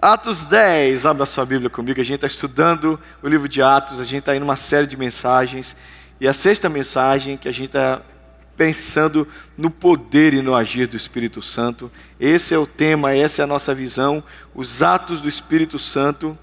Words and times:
Atos 0.00 0.44
10, 0.44 1.06
abra 1.06 1.26
sua 1.26 1.44
Bíblia 1.44 1.68
comigo. 1.68 2.00
A 2.00 2.04
gente 2.04 2.14
está 2.14 2.26
estudando 2.28 3.00
o 3.20 3.28
livro 3.28 3.48
de 3.48 3.60
Atos, 3.60 3.98
a 3.98 4.04
gente 4.04 4.20
está 4.20 4.36
indo 4.36 4.44
uma 4.44 4.54
série 4.54 4.86
de 4.86 4.96
mensagens. 4.96 5.74
E 6.20 6.28
a 6.28 6.32
sexta 6.32 6.68
mensagem 6.68 7.36
que 7.36 7.48
a 7.48 7.52
gente 7.52 7.70
está 7.70 8.00
pensando 8.56 9.26
no 9.56 9.72
poder 9.72 10.34
e 10.34 10.40
no 10.40 10.54
agir 10.54 10.86
do 10.86 10.96
Espírito 10.96 11.42
Santo. 11.42 11.90
Esse 12.20 12.54
é 12.54 12.58
o 12.58 12.64
tema, 12.64 13.12
essa 13.12 13.42
é 13.42 13.44
a 13.44 13.46
nossa 13.46 13.74
visão, 13.74 14.22
os 14.54 14.84
atos 14.84 15.20
do 15.20 15.28
Espírito 15.28 15.80
Santo 15.80 16.38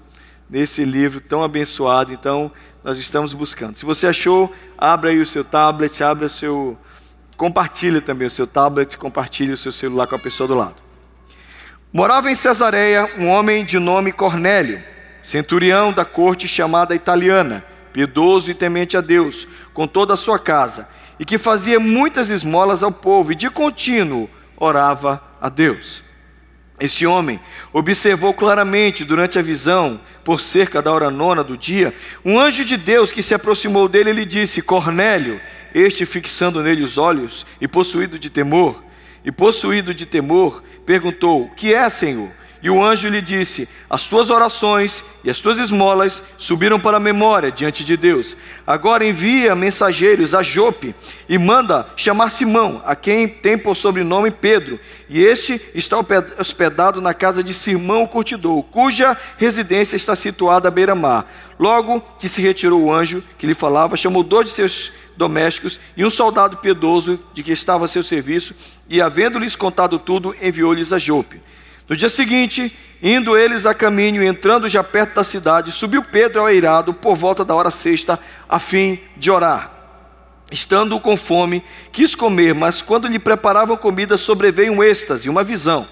nesse 0.50 0.84
livro 0.84 1.18
tão 1.18 1.42
abençoado. 1.42 2.12
Então, 2.12 2.52
nós 2.84 2.98
estamos 2.98 3.32
buscando. 3.32 3.78
Se 3.78 3.86
você 3.86 4.06
achou, 4.06 4.54
abra 4.76 5.08
aí 5.08 5.18
o 5.18 5.26
seu 5.26 5.42
tablet, 5.42 6.04
abra 6.04 6.26
o 6.26 6.30
seu 6.30 6.76
compartilhe 7.38 8.02
também 8.02 8.28
o 8.28 8.30
seu 8.30 8.46
tablet, 8.46 8.98
compartilhe 8.98 9.52
o 9.52 9.56
seu 9.56 9.72
celular 9.72 10.06
com 10.06 10.14
a 10.14 10.18
pessoa 10.18 10.46
do 10.46 10.54
lado. 10.54 10.85
Morava 11.92 12.30
em 12.30 12.34
Cesareia 12.34 13.08
um 13.16 13.28
homem 13.28 13.64
de 13.64 13.78
nome 13.78 14.12
Cornélio, 14.12 14.82
centurião 15.22 15.92
da 15.92 16.04
corte 16.04 16.48
chamada 16.48 16.94
italiana, 16.94 17.64
piedoso 17.92 18.50
e 18.50 18.54
temente 18.54 18.96
a 18.96 19.00
Deus, 19.00 19.46
com 19.72 19.86
toda 19.86 20.14
a 20.14 20.16
sua 20.16 20.38
casa 20.38 20.88
e 21.18 21.24
que 21.24 21.38
fazia 21.38 21.80
muitas 21.80 22.28
esmolas 22.30 22.82
ao 22.82 22.92
povo 22.92 23.32
e 23.32 23.34
de 23.34 23.48
contínuo 23.48 24.28
orava 24.56 25.22
a 25.40 25.48
Deus. 25.48 26.02
Esse 26.78 27.06
homem 27.06 27.40
observou 27.72 28.34
claramente 28.34 29.02
durante 29.02 29.38
a 29.38 29.42
visão, 29.42 29.98
por 30.22 30.40
cerca 30.40 30.82
da 30.82 30.92
hora 30.92 31.10
nona 31.10 31.42
do 31.42 31.56
dia, 31.56 31.94
um 32.22 32.38
anjo 32.38 32.64
de 32.64 32.76
Deus 32.76 33.10
que 33.10 33.22
se 33.22 33.32
aproximou 33.32 33.88
dele 33.88 34.10
e 34.10 34.12
lhe 34.12 34.24
disse: 34.26 34.60
Cornélio, 34.60 35.40
este 35.74 36.04
fixando 36.04 36.62
nele 36.62 36.82
os 36.82 36.98
olhos 36.98 37.46
e 37.60 37.66
possuído 37.66 38.18
de 38.18 38.28
temor, 38.28 38.84
e 39.26 39.32
possuído 39.32 39.92
de 39.92 40.06
temor, 40.06 40.62
perguntou: 40.86 41.50
Que 41.56 41.74
é, 41.74 41.90
Senhor? 41.90 42.30
E 42.62 42.70
o 42.70 42.82
anjo 42.82 43.08
lhe 43.08 43.20
disse: 43.20 43.68
As 43.90 44.06
tuas 44.06 44.30
orações 44.30 45.02
e 45.24 45.28
as 45.28 45.40
tuas 45.40 45.58
esmolas 45.58 46.22
subiram 46.38 46.78
para 46.78 46.96
a 46.96 47.00
memória 47.00 47.50
diante 47.50 47.84
de 47.84 47.96
Deus. 47.96 48.36
Agora 48.64 49.04
envia 49.04 49.54
mensageiros 49.56 50.32
a 50.32 50.42
Jope 50.42 50.94
e 51.28 51.36
manda 51.38 51.88
chamar 51.96 52.30
Simão, 52.30 52.80
a 52.86 52.94
quem 52.94 53.28
tem 53.28 53.58
por 53.58 53.76
sobrenome 53.76 54.30
Pedro. 54.30 54.78
E 55.08 55.22
este 55.22 55.60
está 55.74 55.98
hospedado 56.38 57.00
na 57.00 57.12
casa 57.12 57.42
de 57.42 57.52
Simão 57.52 58.04
o 58.04 58.08
curtidor, 58.08 58.62
cuja 58.64 59.16
residência 59.36 59.96
está 59.96 60.14
situada 60.14 60.68
à 60.68 60.70
beira-mar. 60.70 61.26
Logo 61.58 62.00
que 62.18 62.28
se 62.28 62.40
retirou 62.40 62.82
o 62.84 62.92
anjo 62.92 63.22
que 63.38 63.46
lhe 63.46 63.54
falava, 63.54 63.96
chamou 63.96 64.22
dois 64.22 64.48
de 64.48 64.54
seus 64.54 64.92
domésticos 65.16 65.80
e 65.96 66.04
um 66.04 66.10
soldado 66.10 66.58
piedoso 66.58 67.18
de 67.32 67.42
que 67.42 67.52
estava 67.52 67.86
a 67.86 67.88
seu 67.88 68.02
serviço, 68.02 68.54
e 68.88 69.00
havendo-lhes 69.00 69.56
contado 69.56 69.98
tudo, 69.98 70.34
enviou-lhes 70.40 70.92
a 70.92 70.98
Jope. 70.98 71.40
No 71.88 71.96
dia 71.96 72.10
seguinte, 72.10 72.76
indo 73.02 73.36
eles 73.36 73.64
a 73.64 73.72
caminho 73.72 74.22
e 74.22 74.26
entrando 74.26 74.68
já 74.68 74.82
perto 74.82 75.14
da 75.14 75.24
cidade, 75.24 75.72
subiu 75.72 76.02
Pedro 76.02 76.40
ao 76.40 76.50
eirado 76.50 76.92
por 76.92 77.14
volta 77.14 77.44
da 77.44 77.54
hora 77.54 77.70
sexta, 77.70 78.18
a 78.48 78.58
fim 78.58 79.00
de 79.16 79.30
orar. 79.30 79.72
Estando 80.50 80.98
com 81.00 81.16
fome, 81.16 81.62
quis 81.90 82.14
comer, 82.14 82.54
mas 82.54 82.82
quando 82.82 83.08
lhe 83.08 83.18
preparavam 83.18 83.76
comida, 83.76 84.16
sobreveio 84.16 84.72
um 84.72 84.82
êxtase, 84.82 85.28
uma 85.28 85.42
visão. 85.42 85.86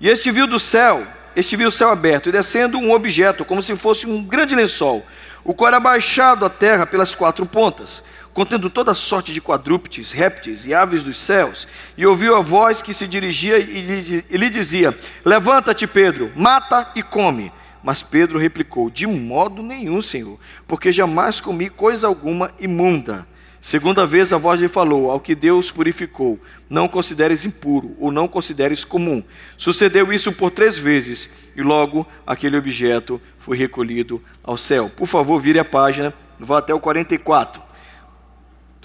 E 0.00 0.08
este 0.08 0.30
viu 0.30 0.46
do 0.46 0.60
céu, 0.60 1.04
este 1.34 1.56
viu 1.56 1.68
o 1.68 1.72
céu 1.72 1.90
aberto, 1.90 2.28
e 2.28 2.32
descendo 2.32 2.78
um 2.78 2.92
objeto, 2.92 3.44
como 3.44 3.62
se 3.62 3.74
fosse 3.76 4.06
um 4.06 4.22
grande 4.22 4.54
lençol, 4.54 5.04
o 5.42 5.54
qual 5.54 5.68
era 5.68 5.80
baixado 5.80 6.44
à 6.44 6.50
terra 6.50 6.86
pelas 6.86 7.14
quatro 7.14 7.46
pontas 7.46 8.02
contendo 8.36 8.68
toda 8.68 8.92
sorte 8.92 9.32
de 9.32 9.40
quadrúpedes, 9.40 10.12
répteis 10.12 10.66
e 10.66 10.74
aves 10.74 11.02
dos 11.02 11.16
céus, 11.16 11.66
e 11.96 12.04
ouviu 12.04 12.36
a 12.36 12.42
voz 12.42 12.82
que 12.82 12.92
se 12.92 13.08
dirigia 13.08 13.56
e 13.56 14.36
lhe 14.36 14.50
dizia: 14.50 14.94
Levanta-te, 15.24 15.86
Pedro, 15.86 16.30
mata 16.36 16.92
e 16.94 17.02
come. 17.02 17.50
Mas 17.82 18.02
Pedro 18.02 18.38
replicou: 18.38 18.90
De 18.90 19.06
modo 19.06 19.62
nenhum, 19.62 20.02
Senhor, 20.02 20.38
porque 20.68 20.92
jamais 20.92 21.40
comi 21.40 21.70
coisa 21.70 22.06
alguma 22.06 22.52
imunda. 22.60 23.26
Segunda 23.58 24.06
vez 24.06 24.34
a 24.34 24.36
voz 24.36 24.60
lhe 24.60 24.68
falou: 24.68 25.10
Ao 25.10 25.18
que 25.18 25.34
Deus 25.34 25.70
purificou, 25.70 26.38
não 26.68 26.88
consideres 26.88 27.46
impuro 27.46 27.96
ou 27.98 28.12
não 28.12 28.28
consideres 28.28 28.84
comum. 28.84 29.24
Sucedeu 29.56 30.12
isso 30.12 30.30
por 30.30 30.50
três 30.50 30.76
vezes, 30.76 31.30
e 31.56 31.62
logo 31.62 32.06
aquele 32.26 32.58
objeto 32.58 33.18
foi 33.38 33.56
recolhido 33.56 34.22
ao 34.44 34.58
céu. 34.58 34.90
Por 34.94 35.06
favor, 35.06 35.40
vire 35.40 35.58
a 35.58 35.64
página, 35.64 36.12
vá 36.38 36.58
até 36.58 36.74
o 36.74 36.78
44. 36.78 37.65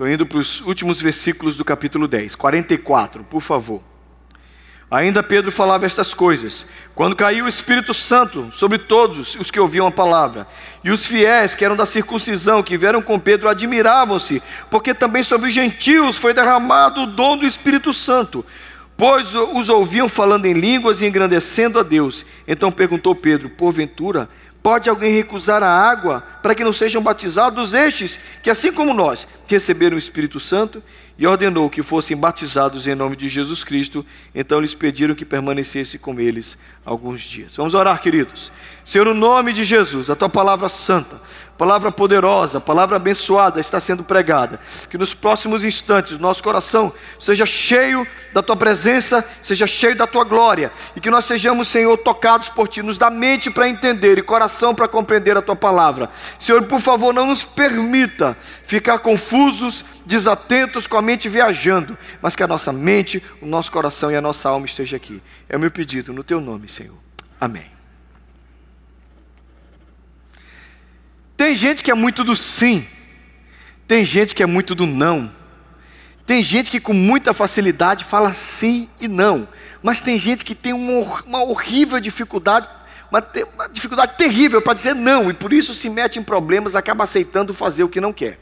Estou 0.02 0.12
indo 0.12 0.26
para 0.26 0.40
os 0.40 0.62
últimos 0.62 1.00
versículos 1.00 1.58
do 1.58 1.64
capítulo 1.64 2.08
10, 2.08 2.34
44, 2.34 3.24
por 3.24 3.40
favor. 3.40 3.84
Ainda 4.90 5.22
Pedro 5.22 5.52
falava 5.52 5.86
estas 5.86 6.12
coisas, 6.12 6.66
quando 6.96 7.16
caiu 7.16 7.46
o 7.46 7.48
Espírito 7.48 7.94
Santo 7.94 8.50
sobre 8.52 8.80
todos 8.80 9.36
os 9.36 9.52
que 9.52 9.60
ouviam 9.60 9.86
a 9.86 9.92
palavra. 9.92 10.48
E 10.84 10.90
os 10.90 11.06
fiéis 11.06 11.54
que 11.54 11.64
eram 11.64 11.76
da 11.76 11.86
circuncisão, 11.86 12.64
que 12.64 12.80
vieram 12.80 13.00
com 13.00 13.20
Pedro, 13.20 13.48
admiravam-se, 13.48 14.42
porque 14.72 14.92
também 14.96 15.22
sobre 15.22 15.50
os 15.50 15.54
gentios 15.54 16.18
foi 16.18 16.34
derramado 16.34 17.02
o 17.02 17.06
dom 17.06 17.38
do 17.38 17.46
Espírito 17.46 17.94
Santo, 17.94 18.44
pois 18.98 19.36
os 19.36 19.70
ouviam 19.70 20.10
falando 20.10 20.48
em 20.48 20.54
línguas 20.54 21.00
e 21.00 21.06
engrandecendo 21.06 21.80
a 21.80 21.84
Deus. 21.84 22.26
Então 22.48 22.72
perguntou 22.72 23.14
Pedro: 23.14 23.52
Porventura, 23.52 24.28
Pode 24.64 24.90
alguém 24.90 25.16
recusar 25.16 25.64
a 25.64 25.70
água 25.70 26.24
para 26.42 26.54
que 26.54 26.64
não 26.64 26.72
sejam 26.74 27.02
batizados 27.02 27.74
estes, 27.74 28.20
que 28.44 28.50
assim 28.50 28.72
como 28.72 28.94
nós 28.94 29.28
receberam 29.48 29.96
o 29.96 30.00
Espírito 30.00 30.40
Santo? 30.40 30.84
E 31.22 31.28
ordenou 31.28 31.70
que 31.70 31.84
fossem 31.84 32.18
batizados 32.18 32.88
em 32.88 32.96
nome 32.96 33.16
de 33.16 33.30
Jesus 33.30 33.64
Cristo. 33.64 34.04
Então 34.34 34.60
lhes 34.60 34.74
pediram 34.74 35.14
que 35.14 35.24
permanecesse 35.24 36.00
com 36.00 36.20
eles 36.20 36.58
alguns 36.84 37.22
dias. 37.22 37.56
Vamos 37.56 37.76
orar, 37.76 38.02
queridos. 38.02 38.52
Senhor, 38.84 39.06
no 39.06 39.14
nome 39.14 39.54
de 39.54 39.64
Jesus, 39.64 40.10
a 40.10 40.16
tua 40.16 40.28
palavra 40.28 40.68
santa, 40.68 41.22
palavra 41.56 41.92
poderosa, 41.92 42.60
palavra 42.60 42.96
abençoada 42.96 43.60
está 43.60 43.80
sendo 43.80 44.04
pregada. 44.04 44.60
Que 44.90 44.98
nos 44.98 45.14
próximos 45.14 45.64
instantes 45.64 46.18
nosso 46.18 46.42
coração 46.42 46.92
seja 47.20 47.46
cheio 47.46 48.08
da 48.34 48.42
tua 48.42 48.56
presença, 48.56 49.24
seja 49.44 49.68
cheio 49.68 49.96
da 49.96 50.08
tua 50.08 50.24
glória. 50.24 50.72
E 50.96 51.00
que 51.00 51.12
nós 51.12 51.26
sejamos, 51.26 51.68
Senhor, 51.68 51.96
tocados 52.00 52.50
por 52.50 52.68
ti, 52.68 52.82
nos 52.82 52.98
dá 52.98 53.12
mente 53.12 53.52
para 53.52 53.70
entender 53.70 54.18
e 54.18 54.24
coração 54.24 54.74
para 54.74 54.88
compreender 54.88 55.38
a 55.38 55.42
tua 55.44 55.56
palavra. 55.56 56.10
Senhor, 56.40 56.64
por 56.64 56.82
favor, 56.82 57.14
não 57.14 57.28
nos 57.28 57.44
permita 57.44 58.36
ficar 58.66 58.98
confusos, 58.98 59.86
desatentos, 60.12 60.86
com 60.86 60.98
a 60.98 61.02
mente 61.02 61.30
viajando, 61.30 61.98
mas 62.22 62.36
que 62.36 62.44
a 62.44 62.48
nossa 62.48 62.72
mente, 62.74 63.24
o 63.42 63.46
nosso 63.46 63.72
coração 63.72 64.12
e 64.12 64.16
a 64.16 64.22
nossa 64.22 64.50
alma 64.50 64.66
esteja 64.66 64.98
aqui. 64.98 65.22
É 65.48 65.56
o 65.56 65.60
meu 65.60 65.72
pedido 65.72 66.12
no 66.12 66.24
teu 66.24 66.42
nome, 66.42 66.68
Senhor. 66.68 66.98
Amém. 67.40 67.72
Tem 71.38 71.56
gente 71.56 71.82
que 71.82 71.90
é 71.90 71.94
muito 71.96 72.24
do 72.24 72.36
sim, 72.36 72.86
tem 73.88 74.06
gente 74.06 74.36
que 74.36 74.44
é 74.44 74.46
muito 74.46 74.76
do 74.76 74.86
não. 74.86 75.32
Tem 76.26 76.44
gente 76.44 76.70
que 76.70 76.80
com 76.80 76.94
muita 76.94 77.34
facilidade 77.34 78.06
fala 78.06 78.32
sim 78.34 78.88
e 79.00 79.08
não, 79.08 79.48
mas 79.82 80.02
tem 80.02 80.20
gente 80.20 80.46
que 80.46 80.54
tem 80.54 80.72
uma, 80.72 81.24
uma 81.26 81.44
horrível 81.44 82.00
dificuldade, 82.00 82.68
uma, 83.10 83.26
uma 83.56 83.68
dificuldade 83.70 84.18
terrível 84.18 84.62
para 84.62 84.76
dizer 84.76 84.94
não, 84.94 85.32
e 85.32 85.34
por 85.34 85.52
isso 85.52 85.74
se 85.74 85.90
mete 85.90 86.20
em 86.20 86.24
problemas, 86.24 86.76
acaba 86.76 87.06
aceitando 87.06 87.54
fazer 87.54 87.84
o 87.84 87.90
que 87.90 88.00
não 88.00 88.14
quer. 88.14 88.38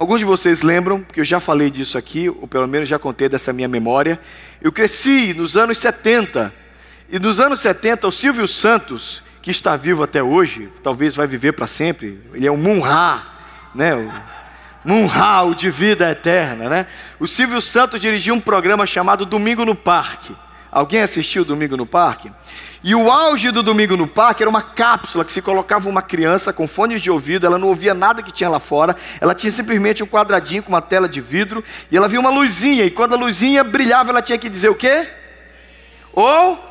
Alguns 0.00 0.20
de 0.20 0.24
vocês 0.24 0.62
lembram, 0.62 1.02
porque 1.02 1.20
eu 1.20 1.24
já 1.26 1.38
falei 1.38 1.70
disso 1.70 1.98
aqui, 1.98 2.26
ou 2.26 2.48
pelo 2.48 2.66
menos 2.66 2.88
já 2.88 2.98
contei 2.98 3.28
dessa 3.28 3.52
minha 3.52 3.68
memória. 3.68 4.18
Eu 4.58 4.72
cresci 4.72 5.34
nos 5.34 5.58
anos 5.58 5.76
70, 5.76 6.50
e 7.10 7.18
nos 7.18 7.38
anos 7.38 7.60
70 7.60 8.08
o 8.08 8.10
Silvio 8.10 8.48
Santos 8.48 9.22
que 9.42 9.50
está 9.50 9.76
vivo 9.76 10.02
até 10.02 10.22
hoje, 10.22 10.72
talvez 10.82 11.14
vai 11.14 11.26
viver 11.26 11.52
para 11.52 11.66
sempre. 11.66 12.18
Ele 12.32 12.46
é 12.46 12.50
um 12.50 12.56
Munha, 12.56 13.26
né? 13.74 13.94
O 13.94 14.88
Munha, 14.88 15.42
o 15.42 15.54
de 15.54 15.70
vida 15.70 16.10
eterna, 16.10 16.70
né? 16.70 16.86
O 17.18 17.26
Silvio 17.26 17.60
Santos 17.60 18.00
dirigiu 18.00 18.34
um 18.34 18.40
programa 18.40 18.86
chamado 18.86 19.26
Domingo 19.26 19.66
no 19.66 19.74
Parque. 19.74 20.34
Alguém 20.70 21.00
assistiu 21.00 21.44
Domingo 21.44 21.76
no 21.76 21.84
Parque? 21.84 22.30
E 22.82 22.94
o 22.94 23.10
auge 23.10 23.50
do 23.50 23.62
Domingo 23.62 23.96
no 23.96 24.06
Parque 24.06 24.42
era 24.42 24.48
uma 24.48 24.62
cápsula 24.62 25.24
que 25.24 25.32
se 25.32 25.42
colocava 25.42 25.88
uma 25.88 26.00
criança 26.00 26.52
com 26.52 26.66
fones 26.66 27.02
de 27.02 27.10
ouvido, 27.10 27.44
ela 27.44 27.58
não 27.58 27.68
ouvia 27.68 27.92
nada 27.92 28.22
que 28.22 28.32
tinha 28.32 28.48
lá 28.48 28.60
fora, 28.60 28.96
ela 29.20 29.34
tinha 29.34 29.52
simplesmente 29.52 30.02
um 30.02 30.06
quadradinho 30.06 30.62
com 30.62 30.70
uma 30.70 30.80
tela 30.80 31.08
de 31.08 31.20
vidro, 31.20 31.62
e 31.90 31.96
ela 31.96 32.08
via 32.08 32.20
uma 32.20 32.30
luzinha, 32.30 32.84
e 32.84 32.90
quando 32.90 33.14
a 33.14 33.18
luzinha 33.18 33.62
brilhava, 33.62 34.10
ela 34.10 34.22
tinha 34.22 34.38
que 34.38 34.48
dizer 34.48 34.70
o 34.70 34.74
quê? 34.74 35.08
Ou 36.12 36.69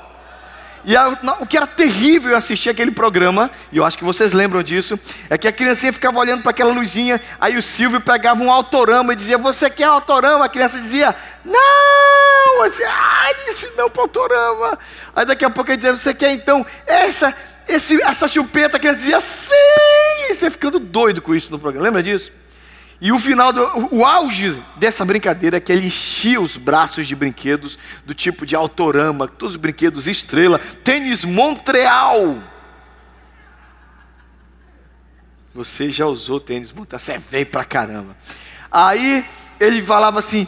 e 0.85 0.95
a, 0.95 1.09
o 1.39 1.45
que 1.45 1.57
era 1.57 1.67
terrível 1.67 2.35
assistir 2.35 2.69
aquele 2.69 2.91
programa, 2.91 3.51
e 3.71 3.77
eu 3.77 3.85
acho 3.85 3.97
que 3.97 4.03
vocês 4.03 4.33
lembram 4.33 4.63
disso, 4.63 4.99
é 5.29 5.37
que 5.37 5.47
a 5.47 5.51
criancinha 5.51 5.91
ficava 5.91 6.19
olhando 6.19 6.41
para 6.41 6.51
aquela 6.51 6.73
luzinha, 6.73 7.21
aí 7.39 7.57
o 7.57 7.61
Silvio 7.61 8.01
pegava 8.01 8.41
um 8.41 8.51
autorama 8.51 9.13
e 9.13 9.15
dizia: 9.15 9.37
Você 9.37 9.69
quer 9.69 9.85
autorama? 9.85 10.45
A 10.45 10.49
criança 10.49 10.79
dizia: 10.79 11.15
Não! 11.43 12.63
Assim, 12.63 12.83
ah, 12.83 13.33
disse 13.45 13.71
não 13.77 13.89
para 13.89 14.03
autorama. 14.03 14.77
Aí 15.15 15.25
daqui 15.25 15.45
a 15.45 15.49
pouco 15.49 15.69
ele 15.69 15.77
dizia: 15.77 15.95
Você 15.95 16.13
quer 16.13 16.31
então 16.31 16.65
essa, 16.85 17.33
esse, 17.67 18.01
essa 18.03 18.27
chupeta? 18.27 18.77
A 18.77 18.79
criança 18.79 18.99
dizia: 18.99 19.21
Sim! 19.21 20.29
E 20.29 20.33
você 20.33 20.49
ficando 20.49 20.79
doido 20.79 21.21
com 21.21 21.33
isso 21.33 21.51
no 21.51 21.59
programa, 21.59 21.85
lembra 21.85 22.03
disso? 22.03 22.31
E 23.01 23.13
o 23.13 23.19
final, 23.19 23.53
do, 23.53 23.95
o 23.95 24.05
auge 24.05 24.61
dessa 24.75 25.05
brincadeira 25.05 25.57
é 25.57 25.59
que 25.59 25.71
ele 25.71 25.87
enchia 25.87 26.39
os 26.41 26.57
braços 26.57 27.07
de 27.07 27.15
brinquedos 27.15 27.79
do 28.05 28.13
tipo 28.13 28.45
de 28.45 28.55
Autorama, 28.55 29.27
todos 29.27 29.55
os 29.55 29.61
brinquedos 29.61 30.07
estrela, 30.07 30.59
tênis 30.83 31.23
Montreal. 31.23 32.43
Você 35.55 35.89
já 35.89 36.05
usou 36.05 36.41
tênis 36.41 36.73
Montreal, 36.73 36.99
você 36.99 37.13
é 37.13 37.17
veio 37.19 37.45
pra 37.45 37.63
caramba. 37.63 38.17
Aí 38.69 39.25
ele 39.59 39.81
falava 39.81 40.19
assim: 40.19 40.45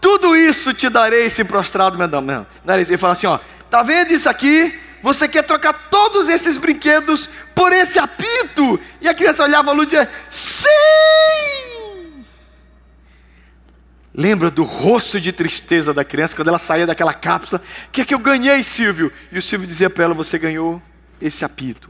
tudo 0.00 0.34
isso 0.34 0.72
te 0.72 0.88
darei 0.88 1.28
se 1.28 1.44
prostrado 1.44 1.98
meu 1.98 2.46
nariz. 2.64 2.88
Ele 2.88 2.96
fala 2.96 3.12
assim: 3.12 3.26
ó, 3.26 3.38
tá 3.68 3.82
vendo 3.82 4.12
isso 4.12 4.28
aqui? 4.28 4.78
Você 5.02 5.28
quer 5.28 5.42
trocar 5.42 5.88
todos 5.90 6.28
esses 6.28 6.56
brinquedos 6.56 7.28
por 7.54 7.72
esse 7.72 7.98
apito? 7.98 8.80
E 9.00 9.08
a 9.08 9.14
criança 9.14 9.44
olhava 9.44 9.70
a 9.70 9.74
luz 9.74 9.88
e 9.88 9.90
dizia: 9.90 10.10
sim! 10.30 10.99
Lembra 14.12 14.50
do 14.50 14.64
rosto 14.64 15.20
de 15.20 15.32
tristeza 15.32 15.94
da 15.94 16.04
criança 16.04 16.34
quando 16.34 16.48
ela 16.48 16.58
saía 16.58 16.86
daquela 16.86 17.14
cápsula? 17.14 17.62
O 17.86 17.90
que 17.90 18.00
é 18.00 18.04
que 18.04 18.14
eu 18.14 18.18
ganhei, 18.18 18.62
Silvio? 18.62 19.12
E 19.30 19.38
o 19.38 19.42
Silvio 19.42 19.68
dizia 19.68 19.88
para 19.88 20.04
ela: 20.04 20.14
Você 20.14 20.38
ganhou 20.38 20.82
esse 21.20 21.44
apito. 21.44 21.88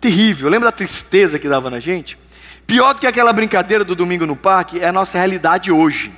Terrível. 0.00 0.48
Lembra 0.48 0.68
da 0.68 0.76
tristeza 0.76 1.38
que 1.38 1.48
dava 1.48 1.70
na 1.70 1.80
gente? 1.80 2.18
Pior 2.66 2.92
do 2.92 3.00
que 3.00 3.06
aquela 3.06 3.32
brincadeira 3.32 3.84
do 3.84 3.94
domingo 3.94 4.26
no 4.26 4.36
parque 4.36 4.80
é 4.80 4.88
a 4.88 4.92
nossa 4.92 5.16
realidade 5.16 5.70
hoje. 5.70 6.12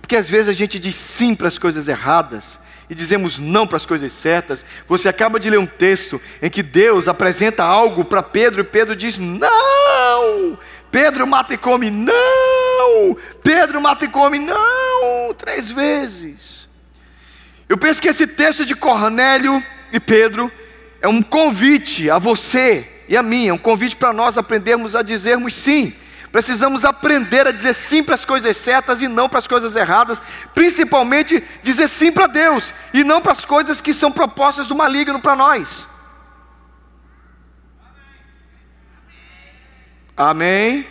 Porque 0.00 0.16
às 0.16 0.28
vezes 0.28 0.48
a 0.48 0.52
gente 0.52 0.78
diz 0.78 0.96
sim 0.96 1.34
para 1.34 1.48
as 1.48 1.58
coisas 1.58 1.88
erradas 1.88 2.58
e 2.88 2.94
dizemos 2.94 3.38
não 3.38 3.66
para 3.66 3.76
as 3.76 3.86
coisas 3.86 4.12
certas. 4.12 4.64
Você 4.88 5.08
acaba 5.08 5.38
de 5.38 5.50
ler 5.50 5.58
um 5.58 5.66
texto 5.66 6.20
em 6.40 6.48
que 6.48 6.62
Deus 6.62 7.08
apresenta 7.08 7.62
algo 7.62 8.04
para 8.04 8.22
Pedro 8.22 8.60
e 8.60 8.64
Pedro 8.64 8.96
diz 8.96 9.18
não. 9.18 10.58
Pedro 10.90 11.26
mata 11.26 11.54
e 11.54 11.58
come, 11.58 11.90
não. 11.90 12.65
Pedro 13.42 13.80
mata 13.80 14.04
e 14.04 14.08
come, 14.08 14.38
não. 14.38 15.34
Três 15.36 15.70
vezes. 15.70 16.68
Eu 17.68 17.76
penso 17.76 18.00
que 18.00 18.08
esse 18.08 18.26
texto 18.26 18.64
de 18.64 18.74
Cornélio 18.74 19.62
e 19.92 20.00
Pedro 20.00 20.50
é 21.00 21.08
um 21.08 21.22
convite 21.22 22.10
a 22.10 22.18
você 22.18 22.86
e 23.08 23.16
a 23.16 23.22
mim, 23.22 23.48
é 23.48 23.52
um 23.52 23.58
convite 23.58 23.96
para 23.96 24.12
nós 24.12 24.36
aprendermos 24.36 24.96
a 24.96 25.02
dizermos 25.02 25.54
sim 25.54 25.94
Precisamos 26.36 26.84
aprender 26.84 27.46
a 27.46 27.50
dizer 27.50 27.74
sim 27.74 28.02
para 28.02 28.14
as 28.14 28.22
coisas 28.22 28.58
certas 28.58 29.00
e 29.00 29.08
não 29.08 29.26
para 29.26 29.38
as 29.38 29.46
coisas 29.46 29.74
erradas, 29.74 30.20
principalmente 30.52 31.42
dizer 31.62 31.88
sim 31.88 32.12
para 32.12 32.26
Deus 32.26 32.74
e 32.92 33.02
não 33.02 33.22
para 33.22 33.32
as 33.32 33.44
coisas 33.46 33.80
que 33.80 33.94
são 33.94 34.12
propostas 34.12 34.66
do 34.66 34.74
maligno 34.74 35.18
para 35.18 35.34
nós. 35.34 35.86
Amém? 40.14 40.86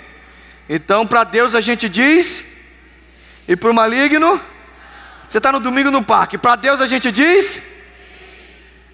Então, 0.67 1.05
para 1.05 1.23
Deus 1.23 1.53
a 1.53 1.61
gente 1.61 1.87
diz, 1.87 2.43
e 3.47 3.55
para 3.55 3.69
o 3.69 3.73
maligno, 3.73 4.41
você 5.27 5.37
está 5.37 5.51
no 5.51 5.59
domingo 5.59 5.91
no 5.91 6.03
parque, 6.03 6.37
para 6.37 6.55
Deus 6.55 6.81
a 6.81 6.87
gente 6.87 7.11
diz, 7.11 7.61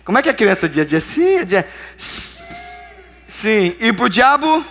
como 0.04 0.18
é 0.18 0.22
que 0.22 0.30
a 0.30 0.34
criança 0.34 0.68
diz? 0.68 0.88
Diz 0.88 1.04
sim, 1.04 1.46
diz 1.46 1.64
sim, 3.28 3.76
e 3.80 3.94
para 3.94 4.06
o 4.06 4.10
diabo, 4.10 4.66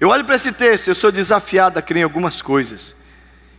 eu 0.00 0.08
olho 0.08 0.24
para 0.24 0.34
esse 0.34 0.50
texto, 0.50 0.88
eu 0.88 0.94
sou 0.94 1.12
desafiado 1.12 1.78
a 1.78 1.82
crer 1.82 2.00
em 2.00 2.04
algumas 2.04 2.42
coisas. 2.42 2.94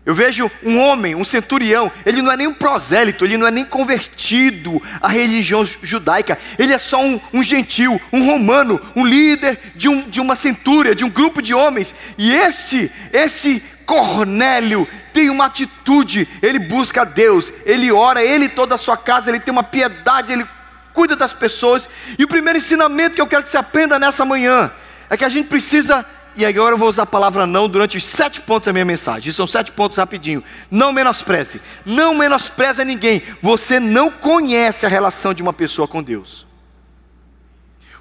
Eu 0.06 0.14
vejo 0.14 0.52
um 0.62 0.78
homem, 0.80 1.16
um 1.16 1.24
centurião, 1.24 1.90
ele 2.06 2.22
não 2.22 2.30
é 2.30 2.36
nem 2.36 2.48
um 2.48 2.54
prosélito, 2.54 3.24
ele 3.24 3.38
não 3.38 3.48
é 3.48 3.52
nem 3.52 3.64
convertido 3.64 4.82
à 5.02 5.08
religião 5.08 5.66
judaica, 5.66 6.38
ele 6.60 6.74
é 6.74 6.78
só 6.78 7.02
um, 7.02 7.22
um 7.32 7.42
gentil, 7.42 8.02
um 8.12 8.26
romano, 8.26 8.82
um 8.98 9.06
líder 9.06 9.58
de, 9.76 9.88
um, 9.88 10.02
de 10.02 10.20
uma 10.20 10.36
centúria, 10.36 10.94
de 10.94 11.06
um 11.06 11.10
grupo 11.10 11.42
de 11.42 11.54
homens. 11.54 11.96
E 12.18 12.34
esse, 12.34 12.92
esse 13.14 13.64
Cornélio 13.86 14.86
tem 15.14 15.30
uma 15.30 15.46
atitude, 15.46 16.28
ele 16.42 16.60
busca 16.60 17.04
a 17.04 17.06
Deus, 17.06 17.54
ele 17.66 17.90
ora, 17.90 18.22
ele 18.22 18.50
toda 18.50 18.76
a 18.76 18.78
sua 18.78 18.98
casa, 18.98 19.30
ele 19.30 19.40
tem 19.40 19.54
uma 19.54 19.64
piedade, 19.64 20.34
ele 20.34 20.46
cuida 20.94 21.16
das 21.16 21.32
pessoas. 21.32 21.88
E 22.20 22.26
o 22.26 22.28
primeiro 22.28 22.60
ensinamento 22.60 23.16
que 23.16 23.22
eu 23.22 23.28
quero 23.28 23.44
que 23.44 23.50
você 23.50 23.58
aprenda 23.58 23.98
nessa 23.98 24.26
manhã 24.26 24.70
é 25.10 25.16
que 25.16 25.24
a 25.24 25.30
gente 25.30 25.48
precisa 25.48 26.06
e 26.36 26.46
agora 26.46 26.74
eu 26.74 26.78
vou 26.78 26.90
usar 26.90 27.04
a 27.04 27.06
palavra 27.06 27.46
não 27.46 27.68
durante 27.68 27.98
os 27.98 28.06
sete 28.06 28.42
pontos 28.42 28.66
da 28.66 28.74
minha 28.74 28.86
mensagem. 28.86 29.32
São 29.32 29.46
sete 29.46 29.72
pontos 29.72 29.98
rapidinho. 29.98 30.44
Não 30.70 30.92
menospreze. 30.92 31.62
Não 31.86 32.16
menospreze 32.16 32.84
ninguém. 32.84 33.22
Você 33.42 33.80
não 33.80 34.10
conhece 34.10 34.86
a 34.86 34.90
relação 34.90 35.34
de 35.34 35.42
uma 35.42 35.54
pessoa 35.54 35.88
com 35.88 36.02
Deus. 36.02 36.46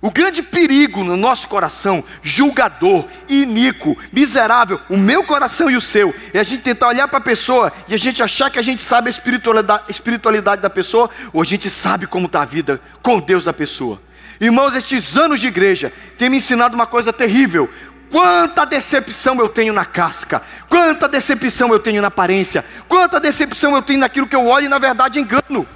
O 0.00 0.10
grande 0.10 0.42
perigo 0.42 1.04
no 1.04 1.16
nosso 1.16 1.46
coração, 1.46 2.02
julgador, 2.24 3.06
iníquo, 3.28 3.96
miserável, 4.12 4.80
o 4.90 4.96
meu 4.96 5.22
coração 5.22 5.70
e 5.70 5.76
o 5.76 5.80
seu, 5.80 6.12
é 6.34 6.40
a 6.40 6.42
gente 6.42 6.64
tentar 6.64 6.88
olhar 6.88 7.06
para 7.06 7.18
a 7.18 7.22
pessoa 7.22 7.72
e 7.86 7.94
a 7.94 7.96
gente 7.96 8.20
achar 8.20 8.50
que 8.50 8.58
a 8.58 8.62
gente 8.62 8.82
sabe 8.82 9.06
a 9.06 9.10
espiritualidade, 9.10 9.84
espiritualidade 9.88 10.60
da 10.60 10.68
pessoa, 10.68 11.08
ou 11.32 11.40
a 11.40 11.44
gente 11.44 11.70
sabe 11.70 12.08
como 12.08 12.26
está 12.26 12.42
a 12.42 12.44
vida 12.44 12.80
com 13.00 13.20
Deus 13.20 13.44
da 13.44 13.52
pessoa. 13.52 14.02
Irmãos, 14.40 14.74
estes 14.74 15.16
anos 15.16 15.38
de 15.38 15.46
igreja 15.46 15.92
têm 16.18 16.28
me 16.28 16.38
ensinado 16.38 16.74
uma 16.74 16.84
coisa 16.84 17.12
terrível. 17.12 17.70
Quanta 18.12 18.66
decepção 18.66 19.40
eu 19.40 19.48
tenho 19.48 19.72
na 19.72 19.86
casca, 19.86 20.42
quanta 20.68 21.08
decepção 21.08 21.72
eu 21.72 21.80
tenho 21.80 22.02
na 22.02 22.08
aparência, 22.08 22.62
quanta 22.86 23.18
decepção 23.18 23.74
eu 23.74 23.80
tenho 23.80 24.00
naquilo 24.00 24.26
que 24.26 24.36
eu 24.36 24.46
olho 24.46 24.66
e 24.66 24.68
na 24.68 24.78
verdade 24.78 25.18
engano. 25.18 25.66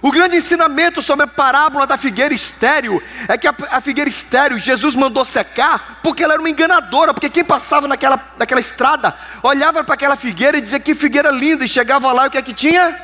O 0.00 0.10
grande 0.10 0.36
ensinamento 0.36 1.02
sobre 1.02 1.24
a 1.24 1.28
parábola 1.28 1.86
da 1.86 1.98
figueira 1.98 2.32
estéreo 2.32 3.00
é 3.28 3.36
que 3.36 3.46
a, 3.46 3.80
figueira 3.82 4.08
estéreo 4.08 4.58
Jesus 4.58 4.94
mandou 4.94 5.22
secar 5.22 6.00
porque 6.02 6.24
ela 6.24 6.32
era 6.32 6.40
uma 6.40 6.48
enganadora, 6.48 7.12
porque 7.12 7.28
quem 7.28 7.44
passava 7.44 7.86
naquela, 7.86 8.18
naquela 8.38 8.60
estrada 8.60 9.14
olhava 9.42 9.84
para 9.84 9.92
aquela 9.94 10.16
figueira 10.16 10.56
e 10.56 10.62
dizia 10.62 10.80
que 10.80 10.94
figueira 10.94 11.30
linda, 11.30 11.62
e 11.62 11.68
chegava 11.68 12.10
lá 12.10 12.24
e 12.24 12.28
o 12.28 12.30
que 12.30 12.38
é 12.38 12.42
que 12.42 12.54
tinha? 12.54 12.98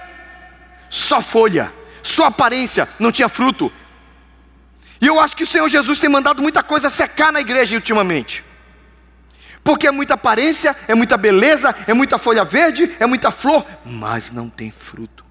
Só 0.89 1.21
folha, 1.21 1.71
só 2.03 2.25
aparência, 2.25 2.89
não 2.99 3.13
tinha 3.13 3.29
fruto. 3.29 3.71
E 4.99 5.07
eu 5.07 5.21
acho 5.21 5.37
que 5.37 5.45
o 5.45 5.47
Senhor 5.47 5.69
Jesus 5.69 5.99
tem 5.99 6.09
mandado 6.09 6.41
muita 6.41 6.63
coisa 6.63 6.89
secar 6.89 7.31
na 7.31 7.43
igreja 7.43 7.77
ultimamente. 7.77 8.48
Porque 9.69 9.87
é 9.87 9.91
muita 9.91 10.15
aparência, 10.15 10.75
é 10.89 10.95
muita 10.95 11.19
beleza, 11.19 11.77
é 11.87 11.93
muita 11.93 12.17
folha 12.17 12.43
verde, 12.43 12.91
é 12.99 13.05
muita 13.05 13.31
flor, 13.31 13.63
mas 13.85 14.33
não 14.33 14.49
tem 14.49 14.71
fruto. 14.71 15.27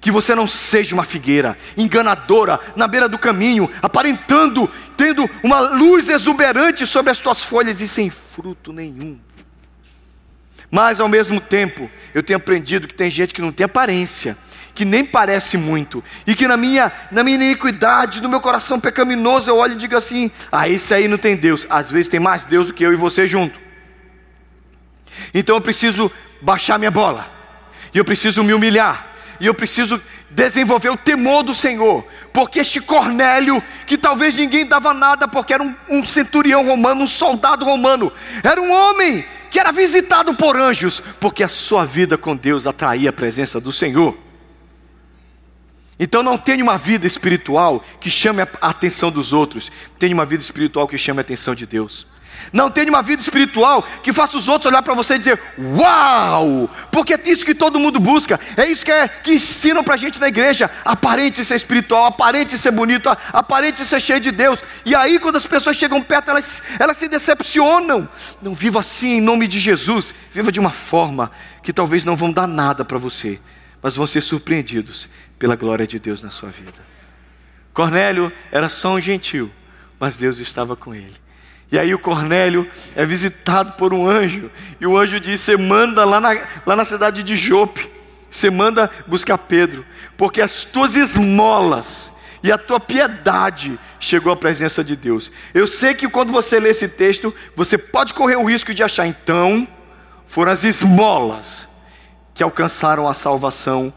Que 0.00 0.10
você 0.10 0.34
não 0.34 0.46
seja 0.46 0.94
uma 0.94 1.04
figueira 1.04 1.54
enganadora 1.76 2.58
na 2.74 2.88
beira 2.88 3.10
do 3.10 3.18
caminho, 3.18 3.70
aparentando, 3.82 4.70
tendo 4.96 5.28
uma 5.42 5.60
luz 5.60 6.08
exuberante 6.08 6.86
sobre 6.86 7.10
as 7.10 7.20
tuas 7.20 7.44
folhas 7.44 7.82
e 7.82 7.86
sem 7.86 8.08
fruto 8.08 8.72
nenhum. 8.72 9.20
Mas 10.70 10.98
ao 10.98 11.06
mesmo 11.06 11.38
tempo, 11.38 11.90
eu 12.14 12.22
tenho 12.22 12.38
aprendido 12.38 12.88
que 12.88 12.94
tem 12.94 13.10
gente 13.10 13.34
que 13.34 13.42
não 13.42 13.52
tem 13.52 13.66
aparência, 13.66 14.34
que 14.78 14.84
nem 14.84 15.04
parece 15.04 15.56
muito, 15.56 16.04
e 16.24 16.36
que 16.36 16.46
na 16.46 16.56
minha, 16.56 16.92
na 17.10 17.24
minha 17.24 17.34
iniquidade, 17.34 18.20
no 18.20 18.28
meu 18.28 18.40
coração 18.40 18.78
pecaminoso, 18.78 19.50
eu 19.50 19.56
olho 19.56 19.72
e 19.72 19.76
digo 19.76 19.96
assim: 19.96 20.30
ah, 20.52 20.68
esse 20.68 20.94
aí 20.94 21.08
não 21.08 21.18
tem 21.18 21.34
Deus. 21.34 21.66
Às 21.68 21.90
vezes 21.90 22.08
tem 22.08 22.20
mais 22.20 22.44
Deus 22.44 22.68
do 22.68 22.72
que 22.72 22.86
eu 22.86 22.92
e 22.92 22.96
você 22.96 23.26
junto. 23.26 23.58
Então 25.34 25.56
eu 25.56 25.60
preciso 25.60 26.08
baixar 26.40 26.78
minha 26.78 26.92
bola, 26.92 27.28
e 27.92 27.98
eu 27.98 28.04
preciso 28.04 28.44
me 28.44 28.54
humilhar, 28.54 29.04
e 29.40 29.46
eu 29.46 29.52
preciso 29.52 30.00
desenvolver 30.30 30.90
o 30.90 30.96
temor 30.96 31.42
do 31.42 31.56
Senhor, 31.56 32.06
porque 32.32 32.60
este 32.60 32.80
Cornélio, 32.80 33.60
que 33.84 33.98
talvez 33.98 34.36
ninguém 34.36 34.64
dava 34.64 34.94
nada, 34.94 35.26
porque 35.26 35.52
era 35.52 35.62
um, 35.64 35.74
um 35.90 36.06
centurião 36.06 36.64
romano, 36.64 37.02
um 37.02 37.06
soldado 37.08 37.64
romano, 37.64 38.12
era 38.44 38.62
um 38.62 38.70
homem 38.70 39.24
que 39.50 39.58
era 39.58 39.72
visitado 39.72 40.34
por 40.34 40.56
anjos, 40.56 41.02
porque 41.18 41.42
a 41.42 41.48
sua 41.48 41.84
vida 41.84 42.16
com 42.16 42.36
Deus 42.36 42.64
atraía 42.64 43.10
a 43.10 43.12
presença 43.12 43.60
do 43.60 43.72
Senhor. 43.72 44.27
Então 45.98 46.22
não 46.22 46.38
tenha 46.38 46.62
uma 46.62 46.78
vida 46.78 47.06
espiritual 47.06 47.84
que 48.00 48.10
chame 48.10 48.42
a 48.42 48.48
atenção 48.62 49.10
dos 49.10 49.32
outros, 49.32 49.70
tenha 49.98 50.14
uma 50.14 50.24
vida 50.24 50.42
espiritual 50.42 50.86
que 50.86 50.96
chame 50.96 51.18
a 51.18 51.22
atenção 51.22 51.54
de 51.54 51.66
Deus. 51.66 52.06
Não 52.52 52.70
tenha 52.70 52.88
uma 52.88 53.02
vida 53.02 53.20
espiritual 53.20 53.82
que 54.02 54.12
faça 54.12 54.36
os 54.36 54.48
outros 54.48 54.70
olhar 54.70 54.82
para 54.82 54.94
você 54.94 55.14
e 55.14 55.18
dizer: 55.18 55.40
Uau! 55.58 56.70
Porque 56.90 57.14
é 57.14 57.20
isso 57.26 57.44
que 57.44 57.54
todo 57.54 57.80
mundo 57.80 57.98
busca, 57.98 58.38
é 58.56 58.66
isso 58.66 58.84
que, 58.84 58.92
é, 58.92 59.08
que 59.08 59.32
ensinam 59.32 59.82
para 59.82 59.94
a 59.94 59.98
gente 59.98 60.20
na 60.20 60.28
igreja. 60.28 60.70
Aparente 60.84 61.44
ser 61.44 61.56
espiritual, 61.56 62.04
aparente 62.06 62.56
ser 62.56 62.70
bonito, 62.70 63.10
aparente 63.32 63.84
ser 63.84 64.00
cheio 64.00 64.20
de 64.20 64.30
Deus. 64.30 64.60
E 64.84 64.94
aí, 64.94 65.18
quando 65.18 65.36
as 65.36 65.46
pessoas 65.46 65.76
chegam 65.76 66.00
perto, 66.00 66.30
elas, 66.30 66.62
elas 66.78 66.96
se 66.96 67.08
decepcionam. 67.08 68.08
Não 68.40 68.54
viva 68.54 68.80
assim 68.80 69.18
em 69.18 69.20
nome 69.20 69.46
de 69.46 69.58
Jesus, 69.58 70.14
viva 70.32 70.50
de 70.50 70.60
uma 70.60 70.70
forma 70.70 71.30
que 71.62 71.72
talvez 71.72 72.04
não 72.04 72.16
vão 72.16 72.32
dar 72.32 72.46
nada 72.46 72.84
para 72.84 72.98
você, 72.98 73.38
mas 73.82 73.96
vão 73.96 74.06
ser 74.06 74.22
surpreendidos 74.22 75.08
pela 75.38 75.56
glória 75.56 75.86
de 75.86 75.98
Deus 75.98 76.22
na 76.22 76.30
sua 76.30 76.50
vida. 76.50 76.86
Cornélio 77.72 78.32
era 78.50 78.68
só 78.68 78.94
um 78.94 79.00
gentil, 79.00 79.50
mas 79.98 80.16
Deus 80.16 80.38
estava 80.38 80.74
com 80.74 80.94
ele. 80.94 81.14
E 81.70 81.78
aí 81.78 81.94
o 81.94 81.98
Cornélio 81.98 82.68
é 82.96 83.04
visitado 83.04 83.72
por 83.72 83.92
um 83.92 84.08
anjo, 84.08 84.50
e 84.80 84.86
o 84.86 84.96
anjo 84.96 85.20
diz: 85.20 85.40
Você 85.40 85.56
manda 85.56 86.04
lá 86.04 86.20
na, 86.20 86.30
lá 86.66 86.74
na 86.74 86.84
cidade 86.84 87.22
de 87.22 87.36
Jope, 87.36 87.88
você 88.30 88.50
manda 88.50 88.90
buscar 89.06 89.38
Pedro, 89.38 89.84
porque 90.16 90.40
as 90.40 90.64
tuas 90.64 90.94
esmolas 90.94 92.10
e 92.42 92.50
a 92.50 92.58
tua 92.58 92.80
piedade 92.80 93.78
chegou 94.00 94.32
à 94.32 94.36
presença 94.36 94.82
de 94.82 94.96
Deus. 94.96 95.30
Eu 95.52 95.66
sei 95.66 95.94
que 95.94 96.08
quando 96.08 96.32
você 96.32 96.58
lê 96.58 96.70
esse 96.70 96.88
texto, 96.88 97.34
você 97.54 97.76
pode 97.76 98.14
correr 98.14 98.36
o 98.36 98.44
risco 98.44 98.72
de 98.72 98.82
achar, 98.82 99.06
então, 99.06 99.68
foram 100.26 100.52
as 100.52 100.64
esmolas 100.64 101.68
que 102.34 102.42
alcançaram 102.42 103.08
a 103.08 103.14
salvação 103.14 103.92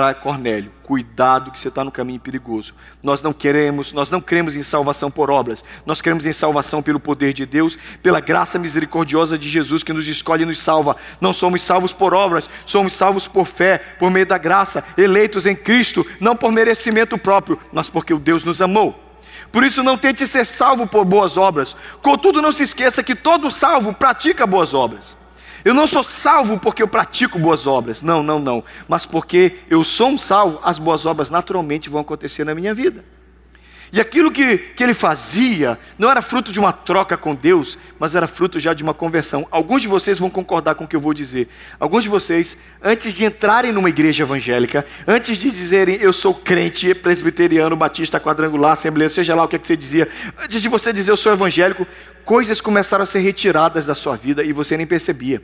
para 0.00 0.14
Cornélio. 0.14 0.72
Cuidado 0.82 1.50
que 1.50 1.60
você 1.60 1.68
está 1.68 1.84
no 1.84 1.90
caminho 1.90 2.18
perigoso. 2.18 2.72
Nós 3.02 3.22
não 3.22 3.34
queremos, 3.34 3.92
nós 3.92 4.10
não 4.10 4.18
cremos 4.18 4.56
em 4.56 4.62
salvação 4.62 5.10
por 5.10 5.30
obras. 5.30 5.62
Nós 5.84 6.00
cremos 6.00 6.24
em 6.24 6.32
salvação 6.32 6.82
pelo 6.82 6.98
poder 6.98 7.34
de 7.34 7.44
Deus, 7.44 7.76
pela 8.02 8.18
graça 8.18 8.58
misericordiosa 8.58 9.36
de 9.36 9.46
Jesus 9.46 9.82
que 9.82 9.92
nos 9.92 10.08
escolhe 10.08 10.42
e 10.44 10.46
nos 10.46 10.58
salva. 10.58 10.96
Não 11.20 11.34
somos 11.34 11.60
salvos 11.60 11.92
por 11.92 12.14
obras, 12.14 12.48
somos 12.64 12.94
salvos 12.94 13.28
por 13.28 13.44
fé, 13.44 13.76
por 13.98 14.10
meio 14.10 14.24
da 14.24 14.38
graça, 14.38 14.82
eleitos 14.96 15.44
em 15.44 15.54
Cristo, 15.54 16.02
não 16.18 16.34
por 16.34 16.50
merecimento 16.50 17.18
próprio, 17.18 17.60
mas 17.70 17.90
porque 17.90 18.14
o 18.14 18.18
Deus 18.18 18.42
nos 18.42 18.62
amou. 18.62 18.98
Por 19.52 19.64
isso 19.64 19.82
não 19.82 19.98
tente 19.98 20.26
ser 20.26 20.46
salvo 20.46 20.86
por 20.86 21.04
boas 21.04 21.36
obras. 21.36 21.76
Contudo, 22.00 22.40
não 22.40 22.52
se 22.52 22.62
esqueça 22.62 23.02
que 23.02 23.14
todo 23.14 23.50
salvo 23.50 23.92
pratica 23.92 24.46
boas 24.46 24.72
obras. 24.72 25.19
Eu 25.64 25.74
não 25.74 25.86
sou 25.86 26.02
salvo 26.02 26.58
porque 26.58 26.82
eu 26.82 26.88
pratico 26.88 27.38
boas 27.38 27.66
obras. 27.66 28.02
Não, 28.02 28.22
não, 28.22 28.38
não. 28.38 28.64
Mas 28.88 29.06
porque 29.06 29.58
eu 29.68 29.84
sou 29.84 30.08
um 30.08 30.18
salvo, 30.18 30.60
as 30.62 30.78
boas 30.78 31.06
obras 31.06 31.30
naturalmente 31.30 31.90
vão 31.90 32.00
acontecer 32.00 32.44
na 32.44 32.54
minha 32.54 32.74
vida. 32.74 33.04
E 33.92 34.00
aquilo 34.00 34.30
que, 34.30 34.58
que 34.58 34.82
ele 34.82 34.94
fazia 34.94 35.78
não 35.98 36.10
era 36.10 36.22
fruto 36.22 36.52
de 36.52 36.60
uma 36.60 36.72
troca 36.72 37.16
com 37.16 37.34
Deus, 37.34 37.76
mas 37.98 38.14
era 38.14 38.28
fruto 38.28 38.60
já 38.60 38.72
de 38.72 38.82
uma 38.82 38.94
conversão. 38.94 39.46
Alguns 39.50 39.82
de 39.82 39.88
vocês 39.88 40.18
vão 40.18 40.30
concordar 40.30 40.76
com 40.76 40.84
o 40.84 40.88
que 40.88 40.94
eu 40.94 41.00
vou 41.00 41.12
dizer. 41.12 41.48
Alguns 41.78 42.04
de 42.04 42.08
vocês, 42.08 42.56
antes 42.80 43.14
de 43.14 43.24
entrarem 43.24 43.72
numa 43.72 43.88
igreja 43.88 44.22
evangélica, 44.22 44.86
antes 45.06 45.38
de 45.38 45.50
dizerem 45.50 45.96
eu 45.96 46.12
sou 46.12 46.34
crente, 46.34 46.94
presbiteriano, 46.94 47.74
batista, 47.74 48.20
quadrangular, 48.20 48.72
assembleia, 48.72 49.10
seja 49.10 49.34
lá 49.34 49.44
o 49.44 49.48
que, 49.48 49.56
é 49.56 49.58
que 49.58 49.66
você 49.66 49.76
dizia, 49.76 50.08
antes 50.40 50.62
de 50.62 50.68
você 50.68 50.92
dizer 50.92 51.10
eu 51.10 51.16
sou 51.16 51.32
evangélico, 51.32 51.86
coisas 52.24 52.60
começaram 52.60 53.02
a 53.02 53.06
ser 53.06 53.18
retiradas 53.20 53.86
da 53.86 53.94
sua 53.94 54.16
vida 54.16 54.44
e 54.44 54.52
você 54.52 54.76
nem 54.76 54.86
percebia. 54.86 55.42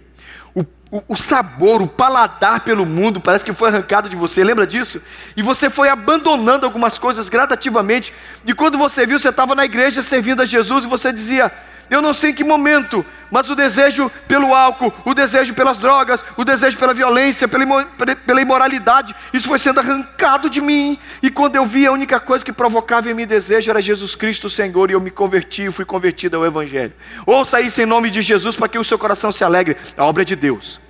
O, 0.56 0.64
o, 0.90 1.02
o, 1.08 1.16
sabor, 1.16 1.82
o 1.82 1.86
paladar 1.86 2.60
pelo 2.60 2.86
mundo 2.86 3.20
parece 3.20 3.44
que 3.44 3.52
foi 3.52 3.68
arrancado 3.68 4.08
de 4.08 4.16
você, 4.16 4.42
lembra 4.42 4.66
disso? 4.66 5.02
E 5.36 5.42
você 5.42 5.68
foi 5.68 5.90
abandonando 5.90 6.64
algumas 6.64 6.98
coisas 6.98 7.28
gradativamente. 7.28 8.10
E 8.46 8.54
quando 8.54 8.78
você 8.78 9.06
viu, 9.06 9.18
você 9.18 9.28
estava 9.28 9.54
na 9.54 9.66
igreja 9.66 10.02
servindo 10.02 10.40
a 10.40 10.46
Jesus 10.46 10.84
e 10.84 10.88
você 10.88 11.12
dizia: 11.12 11.52
eu 11.90 12.02
não 12.02 12.12
sei 12.12 12.30
em 12.30 12.34
que 12.34 12.44
momento, 12.44 13.04
mas 13.30 13.48
o 13.50 13.54
desejo 13.54 14.10
pelo 14.28 14.54
álcool, 14.54 14.92
o 15.04 15.14
desejo 15.14 15.54
pelas 15.54 15.78
drogas, 15.78 16.24
o 16.36 16.44
desejo 16.44 16.76
pela 16.76 16.94
violência, 16.94 17.48
pela 17.48 18.40
imoralidade, 18.40 19.14
isso 19.32 19.48
foi 19.48 19.58
sendo 19.58 19.80
arrancado 19.80 20.48
de 20.48 20.60
mim. 20.60 20.98
E 21.22 21.30
quando 21.30 21.56
eu 21.56 21.66
vi, 21.66 21.86
a 21.86 21.92
única 21.92 22.20
coisa 22.20 22.44
que 22.44 22.52
provocava 22.52 23.10
em 23.10 23.14
mim 23.14 23.26
desejo 23.26 23.70
era 23.70 23.82
Jesus 23.82 24.14
Cristo, 24.14 24.48
Senhor, 24.48 24.90
e 24.90 24.94
eu 24.94 25.00
me 25.00 25.10
converti, 25.10 25.70
fui 25.70 25.84
convertido 25.84 26.36
ao 26.36 26.46
Evangelho. 26.46 26.92
Ouça 27.24 27.60
isso 27.60 27.80
em 27.80 27.86
nome 27.86 28.10
de 28.10 28.22
Jesus 28.22 28.56
para 28.56 28.68
que 28.68 28.78
o 28.78 28.84
seu 28.84 28.98
coração 28.98 29.32
se 29.32 29.44
alegre. 29.44 29.76
A 29.96 30.04
obra 30.04 30.22
é 30.22 30.24
de 30.24 30.36
Deus, 30.36 30.80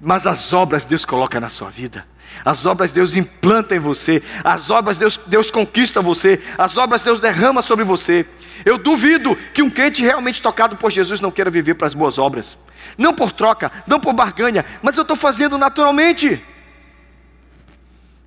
mas 0.00 0.26
as 0.26 0.52
obras 0.52 0.84
Deus 0.84 1.04
coloca 1.04 1.40
na 1.40 1.48
sua 1.48 1.70
vida. 1.70 2.06
As 2.44 2.66
obras 2.66 2.92
Deus 2.92 3.16
implanta 3.16 3.74
em 3.74 3.78
você, 3.78 4.22
as 4.44 4.70
obras 4.70 4.98
Deus, 4.98 5.18
Deus 5.26 5.50
conquista 5.50 6.00
você, 6.00 6.40
as 6.56 6.76
obras 6.76 7.02
Deus 7.02 7.20
derrama 7.20 7.62
sobre 7.62 7.84
você. 7.84 8.26
Eu 8.64 8.78
duvido 8.78 9.36
que 9.52 9.62
um 9.62 9.70
crente 9.70 10.02
realmente 10.02 10.40
tocado 10.40 10.76
por 10.76 10.90
Jesus 10.90 11.20
não 11.20 11.30
queira 11.30 11.50
viver 11.50 11.74
para 11.74 11.86
as 11.86 11.94
boas 11.94 12.18
obras, 12.18 12.56
não 12.96 13.12
por 13.12 13.32
troca, 13.32 13.70
não 13.86 14.00
por 14.00 14.12
barganha, 14.12 14.64
mas 14.82 14.96
eu 14.96 15.02
estou 15.02 15.16
fazendo 15.16 15.58
naturalmente. 15.58 16.42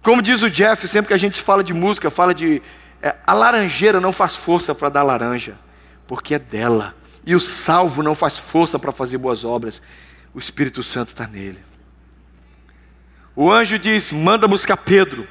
Como 0.02 0.22
diz 0.22 0.42
o 0.42 0.50
Jeff, 0.50 0.88
sempre 0.88 1.10
que 1.10 1.14
a 1.14 1.18
gente 1.18 1.42
fala 1.42 1.64
de 1.64 1.74
música, 1.74 2.10
fala 2.10 2.34
de 2.34 2.62
é, 3.02 3.16
a 3.26 3.34
laranjeira 3.34 4.00
não 4.00 4.14
faz 4.14 4.36
força 4.36 4.76
para 4.76 4.90
dar 4.90 5.04
laranja, 5.04 5.56
porque 6.08 6.36
é 6.36 6.40
dela. 6.40 6.96
E 7.26 7.36
o 7.36 7.40
salvo 7.40 8.04
não 8.04 8.16
faz 8.16 8.38
força 8.38 8.78
para 8.80 8.92
fazer 8.92 9.18
boas 9.18 9.44
obras, 9.44 9.82
o 10.34 10.40
Espírito 10.40 10.82
Santo 10.84 11.10
está 11.10 11.28
nele. 11.28 11.60
O 13.36 13.52
anjo 13.52 13.78
diz: 13.80 14.12
manda 14.12 14.48
buscar 14.48 14.78
Pedro, 14.78 15.28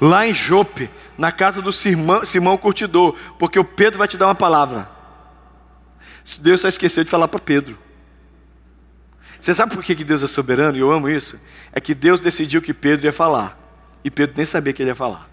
lá 0.00 0.26
em 0.26 0.34
Jope, 0.34 0.90
na 1.16 1.32
casa 1.32 1.60
do 1.60 1.72
Simão, 1.72 2.24
Simão 2.24 2.56
Curtidor, 2.56 3.16
porque 3.38 3.58
o 3.58 3.64
Pedro 3.64 3.98
vai 3.98 4.08
te 4.08 4.16
dar 4.16 4.26
uma 4.26 4.34
palavra. 4.34 4.88
Deus 6.40 6.60
só 6.60 6.68
esqueceu 6.68 7.04
de 7.04 7.10
falar 7.10 7.28
para 7.28 7.40
Pedro. 7.40 7.78
Você 9.40 9.54
sabe 9.54 9.74
por 9.74 9.84
que 9.84 9.94
Deus 10.04 10.22
é 10.22 10.26
soberano? 10.26 10.76
E 10.76 10.80
eu 10.80 10.90
amo 10.90 11.08
isso. 11.08 11.38
É 11.72 11.80
que 11.80 11.94
Deus 11.94 12.20
decidiu 12.20 12.60
que 12.60 12.74
Pedro 12.74 13.06
ia 13.06 13.12
falar. 13.12 13.58
E 14.04 14.10
Pedro 14.10 14.34
nem 14.36 14.44
sabia 14.44 14.72
que 14.72 14.82
ele 14.82 14.90
ia 14.90 14.94
falar. 14.94 15.28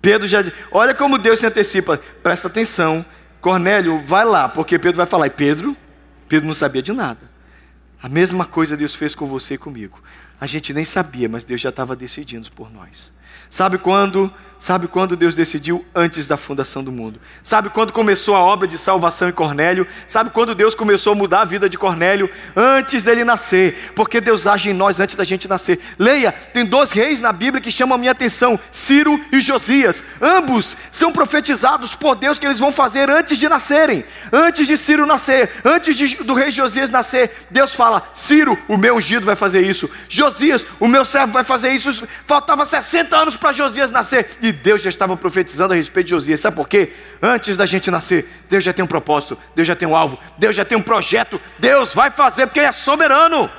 Pedro 0.00 0.26
já. 0.26 0.44
Olha 0.70 0.94
como 0.94 1.18
Deus 1.18 1.40
se 1.40 1.46
antecipa. 1.46 1.98
Presta 2.22 2.48
atenção. 2.48 3.04
Cornélio, 3.40 3.98
vai 4.04 4.24
lá, 4.24 4.48
porque 4.48 4.78
Pedro 4.78 4.98
vai 4.98 5.06
falar. 5.06 5.26
E 5.26 5.30
Pedro, 5.30 5.76
Pedro 6.28 6.46
não 6.46 6.54
sabia 6.54 6.82
de 6.82 6.92
nada. 6.92 7.30
A 8.02 8.08
mesma 8.08 8.44
coisa 8.44 8.76
Deus 8.76 8.94
fez 8.94 9.14
com 9.14 9.26
você 9.26 9.54
e 9.54 9.58
comigo. 9.58 10.02
A 10.40 10.46
gente 10.46 10.72
nem 10.72 10.84
sabia, 10.84 11.28
mas 11.28 11.44
Deus 11.44 11.60
já 11.60 11.68
estava 11.68 11.94
decidindo 11.94 12.50
por 12.52 12.72
nós. 12.72 13.12
Sabe 13.50 13.78
quando? 13.78 14.32
Sabe 14.60 14.86
quando 14.86 15.16
Deus 15.16 15.34
decidiu 15.34 15.86
antes 15.94 16.28
da 16.28 16.36
fundação 16.36 16.84
do 16.84 16.92
mundo? 16.92 17.18
Sabe 17.42 17.70
quando 17.70 17.94
começou 17.94 18.36
a 18.36 18.40
obra 18.40 18.68
de 18.68 18.76
salvação 18.76 19.26
em 19.26 19.32
Cornélio? 19.32 19.86
Sabe 20.06 20.28
quando 20.28 20.54
Deus 20.54 20.74
começou 20.74 21.14
a 21.14 21.16
mudar 21.16 21.40
a 21.40 21.44
vida 21.46 21.66
de 21.66 21.78
Cornélio? 21.78 22.28
Antes 22.54 23.02
dele 23.02 23.24
nascer, 23.24 23.90
porque 23.96 24.20
Deus 24.20 24.46
age 24.46 24.68
em 24.68 24.74
nós 24.74 25.00
antes 25.00 25.16
da 25.16 25.24
gente 25.24 25.48
nascer. 25.48 25.80
Leia, 25.98 26.30
tem 26.30 26.66
dois 26.66 26.90
reis 26.90 27.22
na 27.22 27.32
Bíblia 27.32 27.62
que 27.62 27.70
chamam 27.70 27.94
a 27.94 27.98
minha 27.98 28.12
atenção: 28.12 28.60
Ciro 28.70 29.18
e 29.32 29.40
Josias. 29.40 30.02
Ambos 30.20 30.76
são 30.92 31.10
profetizados 31.10 31.94
por 31.94 32.14
Deus 32.14 32.38
que 32.38 32.44
eles 32.44 32.58
vão 32.58 32.70
fazer 32.70 33.08
antes 33.08 33.38
de 33.38 33.48
nascerem. 33.48 34.04
Antes 34.30 34.66
de 34.66 34.76
Ciro 34.76 35.06
nascer, 35.06 35.50
antes 35.64 35.96
de, 35.96 36.16
do 36.16 36.34
rei 36.34 36.50
Josias 36.50 36.90
nascer, 36.90 37.34
Deus 37.50 37.74
fala: 37.74 38.10
Ciro, 38.14 38.58
o 38.68 38.76
meu 38.76 38.96
ungido, 38.96 39.24
vai 39.24 39.36
fazer 39.36 39.62
isso. 39.62 39.88
Josias, 40.06 40.66
o 40.78 40.86
meu 40.86 41.06
servo, 41.06 41.32
vai 41.32 41.44
fazer 41.44 41.72
isso. 41.72 42.06
Faltava 42.26 42.66
60 42.66 43.16
anos 43.20 43.36
para 43.36 43.52
Josias 43.52 43.90
nascer. 43.90 44.38
E 44.40 44.52
Deus 44.52 44.82
já 44.82 44.88
estava 44.88 45.16
profetizando 45.16 45.72
a 45.72 45.76
respeito 45.76 46.06
de 46.06 46.10
Josias. 46.10 46.40
Sabe 46.40 46.56
por 46.56 46.68
quê? 46.68 46.92
Antes 47.22 47.56
da 47.56 47.66
gente 47.66 47.90
nascer, 47.90 48.28
Deus 48.48 48.64
já 48.64 48.72
tem 48.72 48.84
um 48.84 48.88
propósito, 48.88 49.38
Deus 49.54 49.68
já 49.68 49.76
tem 49.76 49.86
um 49.86 49.96
alvo, 49.96 50.18
Deus 50.38 50.56
já 50.56 50.64
tem 50.64 50.76
um 50.76 50.82
projeto. 50.82 51.40
Deus 51.58 51.94
vai 51.94 52.10
fazer 52.10 52.46
porque 52.46 52.60
Ele 52.60 52.66
é 52.66 52.72
soberano. 52.72 53.50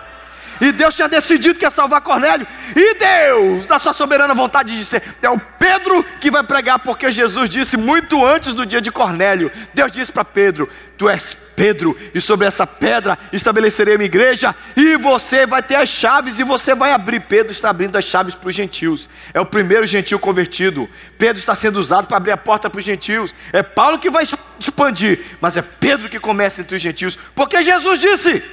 E 0.61 0.71
Deus 0.71 0.93
tinha 0.93 1.09
decidido 1.09 1.57
que 1.57 1.65
ia 1.65 1.71
salvar 1.71 2.01
Cornélio. 2.01 2.45
E 2.75 2.93
Deus, 2.93 3.67
na 3.67 3.79
sua 3.79 3.93
soberana 3.93 4.35
vontade, 4.35 4.77
disse: 4.77 5.01
é 5.19 5.29
o 5.29 5.39
Pedro 5.39 6.03
que 6.21 6.29
vai 6.29 6.43
pregar, 6.43 6.77
porque 6.77 7.11
Jesus 7.11 7.49
disse 7.49 7.75
muito 7.75 8.23
antes 8.23 8.53
do 8.53 8.63
dia 8.63 8.79
de 8.79 8.91
Cornélio. 8.91 9.51
Deus 9.73 9.91
disse 9.91 10.11
para 10.11 10.23
Pedro: 10.23 10.69
Tu 10.99 11.09
és 11.09 11.33
Pedro, 11.55 11.97
e 12.13 12.21
sobre 12.21 12.45
essa 12.45 12.67
pedra 12.67 13.17
estabelecerei 13.33 13.95
a 13.95 13.97
minha 13.97 14.05
igreja, 14.05 14.55
e 14.75 14.95
você 14.97 15.47
vai 15.47 15.63
ter 15.63 15.75
as 15.75 15.89
chaves, 15.89 16.37
e 16.37 16.43
você 16.43 16.75
vai 16.75 16.91
abrir. 16.91 17.21
Pedro 17.21 17.51
está 17.51 17.71
abrindo 17.71 17.95
as 17.95 18.05
chaves 18.05 18.35
para 18.35 18.49
os 18.49 18.55
gentios. 18.55 19.09
É 19.33 19.41
o 19.41 19.45
primeiro 19.45 19.87
gentil 19.87 20.19
convertido. 20.19 20.87
Pedro 21.17 21.39
está 21.39 21.55
sendo 21.55 21.79
usado 21.79 22.05
para 22.05 22.17
abrir 22.17 22.31
a 22.33 22.37
porta 22.37 22.69
para 22.69 22.77
os 22.77 22.85
gentios. 22.85 23.33
É 23.51 23.63
Paulo 23.63 23.97
que 23.97 24.11
vai 24.11 24.27
expandir, 24.59 25.21
mas 25.41 25.57
é 25.57 25.63
Pedro 25.63 26.07
que 26.07 26.19
começa 26.19 26.61
entre 26.61 26.75
os 26.75 26.81
gentios, 26.81 27.17
porque 27.33 27.63
Jesus 27.63 27.99
disse, 27.99 28.43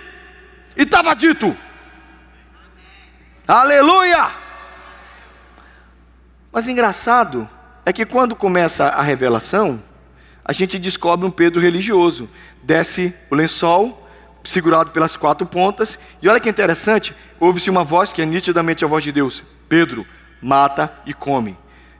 e 0.74 0.84
estava 0.84 1.14
dito. 1.14 1.54
Aleluia! 3.48 4.28
Mas 6.52 6.68
engraçado 6.68 7.48
é 7.86 7.90
que 7.94 8.04
quando 8.04 8.36
começa 8.36 8.88
a 8.88 9.00
revelação, 9.00 9.82
a 10.44 10.52
gente 10.52 10.78
descobre 10.78 11.26
um 11.26 11.30
Pedro 11.30 11.58
religioso. 11.58 12.28
Desce 12.62 13.14
o 13.30 13.34
lençol, 13.34 14.06
segurado 14.44 14.90
pelas 14.90 15.16
quatro 15.16 15.46
pontas, 15.46 15.98
e 16.20 16.28
olha 16.28 16.38
que 16.38 16.50
interessante, 16.50 17.16
ouve-se 17.40 17.70
uma 17.70 17.82
voz 17.84 18.12
que 18.12 18.20
é 18.20 18.26
nitidamente 18.26 18.84
a 18.84 18.88
voz 18.88 19.02
de 19.02 19.12
Deus: 19.12 19.42
Pedro, 19.66 20.06
mata 20.42 20.92
e 21.06 21.14
come. 21.14 21.56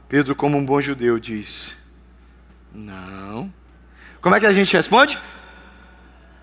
Pedro, 0.07 0.37
como 0.37 0.59
um 0.59 0.67
bom 0.67 0.83
judeu, 0.83 1.19
diz: 1.19 1.75
Não. 2.75 3.51
Como 4.21 4.35
é 4.35 4.41
que 4.41 4.47
a 4.47 4.53
gente 4.53 4.77
responde? 4.77 5.19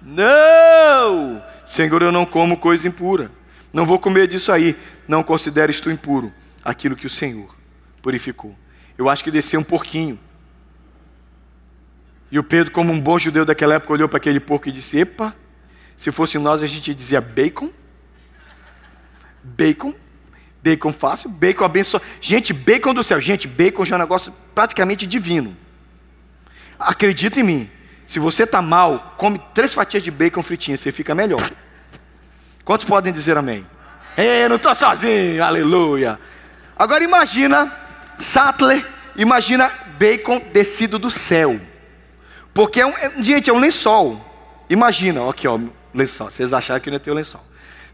Não! 0.01 1.43
Senhor, 1.63 2.01
eu 2.01 2.11
não 2.11 2.25
como 2.25 2.57
coisa 2.57 2.87
impura. 2.87 3.29
Não 3.71 3.85
vou 3.85 3.99
comer 3.99 4.25
disso 4.25 4.53
aí 4.53 4.75
não 5.07 5.23
consideres 5.23 5.79
tu 5.79 5.91
impuro 5.91 6.33
aquilo 6.63 6.95
que 6.95 7.05
o 7.05 7.09
Senhor 7.09 7.55
purificou. 8.01 8.55
Eu 8.97 9.09
acho 9.09 9.23
que 9.23 9.31
desceu 9.31 9.59
um 9.59 9.63
porquinho. 9.63 10.19
E 12.31 12.39
o 12.39 12.43
Pedro, 12.43 12.71
como 12.71 12.91
um 12.91 12.99
bom 12.99 13.19
judeu 13.19 13.45
daquela 13.45 13.75
época, 13.75 13.93
olhou 13.93 14.09
para 14.09 14.17
aquele 14.17 14.39
porco 14.39 14.69
e 14.69 14.71
disse: 14.71 14.97
Epa, 14.97 15.35
se 15.95 16.11
fosse 16.11 16.37
nós, 16.37 16.63
a 16.63 16.67
gente 16.67 16.93
dizia 16.93 17.21
bacon. 17.21 17.71
Bacon. 19.43 19.93
Bacon 20.63 20.91
fácil, 20.91 21.29
bacon 21.29 21.63
abençoado. 21.63 22.03
Gente, 22.19 22.51
bacon 22.51 22.93
do 22.93 23.03
céu. 23.03 23.21
Gente, 23.21 23.47
bacon 23.47 23.85
já 23.85 23.95
é 23.95 23.97
um 23.97 24.01
negócio 24.01 24.33
praticamente 24.55 25.05
divino. 25.05 25.55
Acredita 26.79 27.39
em 27.39 27.43
mim. 27.43 27.69
Se 28.07 28.17
você 28.17 28.43
está 28.43 28.61
mal, 28.61 29.13
come 29.17 29.39
três 29.53 29.73
fatias 29.73 30.01
de 30.01 30.09
bacon 30.09 30.41
fritinha, 30.41 30.75
você 30.75 30.91
fica 30.91 31.13
melhor. 31.13 31.51
Quantos 32.63 32.85
podem 32.85 33.13
dizer 33.13 33.37
amém? 33.37 33.65
Eu 34.17 34.49
não 34.49 34.55
estou 34.55 34.73
sozinho, 34.73 35.43
aleluia. 35.43 36.17
Agora 36.77 37.03
imagina 37.03 37.71
Sattler, 38.17 38.85
imagina 39.15 39.69
bacon 39.97 40.41
descido 40.53 40.97
do 40.97 41.11
céu. 41.11 41.59
Porque, 42.53 42.79
é 42.79 42.85
um, 42.85 42.91
é, 42.91 43.11
gente, 43.21 43.49
é 43.49 43.53
um 43.53 43.59
lençol. 43.59 44.23
Imagina, 44.69 45.29
aqui 45.29 45.47
ó, 45.47 45.59
lençol. 45.93 46.31
Vocês 46.31 46.53
acharam 46.53 46.79
que 46.79 46.89
não 46.89 46.95
ia 46.95 46.99
ter 46.99 47.11
o 47.11 47.13
lençol. 47.13 47.41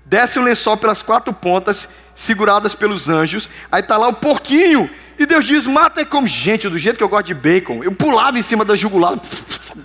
Desce 0.06 0.38
o 0.38 0.44
lençol 0.44 0.78
pelas 0.78 1.01
quatro 1.01 1.34
pontas, 1.34 1.88
seguradas 2.13 2.75
pelos 2.75 3.10
anjos. 3.10 3.50
Aí 3.72 3.82
tá 3.82 3.98
lá 3.98 4.08
o 4.08 4.13
porquinho. 4.13 4.90
E 5.18 5.25
Deus 5.25 5.46
diz: 5.46 5.66
mata 5.66 6.01
e 6.01 6.06
come. 6.06 6.28
Gente, 6.28 6.70
do 6.70 6.78
jeito 6.78 6.98
que 6.98 7.04
eu 7.04 7.10
gosto 7.10 7.28
de 7.28 7.34
bacon, 7.34 7.84
eu 7.84 7.92
pulava 7.92 8.38
em 8.38 8.44
cima 8.44 8.63
da 8.63 8.75
jugular. 8.75 9.20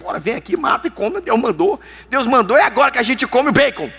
Bora, 0.02 0.18
vem 0.18 0.34
aqui, 0.34 0.56
mata 0.56 0.88
e 0.88 0.90
come. 0.90 1.20
Deus 1.22 1.40
mandou. 1.40 1.80
Deus 2.10 2.26
mandou, 2.26 2.56
é 2.56 2.62
agora 2.62 2.90
que 2.90 2.98
a 2.98 3.02
gente 3.02 3.26
come 3.26 3.48
o 3.48 3.52
bacon. 3.52 3.90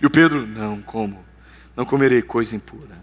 E 0.00 0.06
o 0.06 0.10
Pedro: 0.10 0.46
não 0.46 0.82
como. 0.82 1.31
Não 1.76 1.84
comerei 1.84 2.22
coisa 2.22 2.54
impura. 2.54 3.02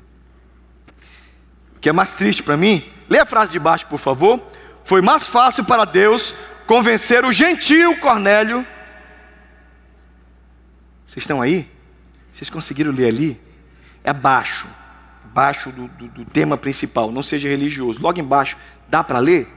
O 1.76 1.80
que 1.80 1.90
é 1.90 1.94
mais 1.94 2.14
triste 2.14 2.44
para 2.44 2.58
mim, 2.58 2.84
lê 3.10 3.20
a 3.20 3.26
frase 3.26 3.52
de 3.52 3.60
baixo, 3.60 3.88
por 3.88 4.00
favor. 4.00 4.42
Foi 4.84 5.02
mais 5.02 5.28
fácil 5.28 5.64
para 5.64 5.86
Deus 5.86 6.34
convencer 6.68 7.24
o 7.24 7.32
gentil 7.32 7.98
Cornélio. 8.00 8.66
Vocês 11.08 11.24
estão 11.24 11.42
aí? 11.42 11.70
Vocês 12.32 12.50
conseguiram 12.50 12.92
ler 12.92 13.08
ali? 13.08 13.42
É 14.04 14.12
abaixo, 14.12 14.68
abaixo 15.26 15.72
do, 15.72 15.88
do, 15.88 16.08
do 16.08 16.26
tema 16.26 16.58
principal. 16.58 17.12
Não 17.12 17.24
seja 17.24 17.48
religioso. 17.48 18.02
Logo 18.02 18.20
embaixo, 18.20 18.58
dá 18.88 19.04
para 19.04 19.20
ler? 19.20 19.48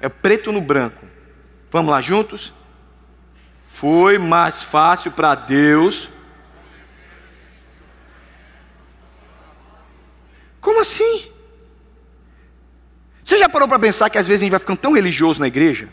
É 0.00 0.08
preto 0.08 0.52
no 0.52 0.60
branco. 0.60 1.06
Vamos 1.70 1.90
lá 1.90 2.00
juntos? 2.00 2.54
Foi 3.68 4.18
mais 4.18 4.62
fácil 4.62 5.10
para 5.10 5.34
Deus. 5.34 6.08
Como 10.66 10.80
assim? 10.80 11.26
Você 13.24 13.38
já 13.38 13.48
parou 13.48 13.68
para 13.68 13.78
pensar 13.78 14.10
que 14.10 14.18
às 14.18 14.26
vezes 14.26 14.42
a 14.42 14.44
gente 14.46 14.50
vai 14.50 14.58
ficando 14.58 14.78
tão 14.78 14.94
religioso 14.94 15.38
na 15.38 15.46
igreja 15.46 15.88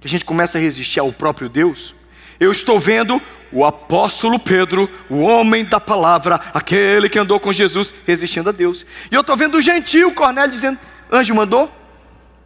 que 0.00 0.06
a 0.06 0.10
gente 0.10 0.24
começa 0.24 0.56
a 0.56 0.60
resistir 0.62 0.98
ao 0.98 1.12
próprio 1.12 1.46
Deus? 1.46 1.94
Eu 2.40 2.50
estou 2.50 2.80
vendo 2.80 3.20
o 3.52 3.66
apóstolo 3.66 4.38
Pedro, 4.38 4.88
o 5.10 5.18
homem 5.18 5.62
da 5.62 5.78
palavra, 5.78 6.40
aquele 6.54 7.06
que 7.10 7.18
andou 7.18 7.38
com 7.38 7.52
Jesus, 7.52 7.92
resistindo 8.06 8.48
a 8.48 8.52
Deus. 8.52 8.86
E 9.10 9.14
eu 9.14 9.20
estou 9.20 9.36
vendo 9.36 9.58
o 9.58 9.60
gentil 9.60 10.14
Cornélio 10.14 10.50
dizendo: 10.50 10.78
Anjo 11.12 11.34
mandou? 11.34 11.70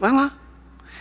Vai 0.01 0.11
lá. 0.11 0.37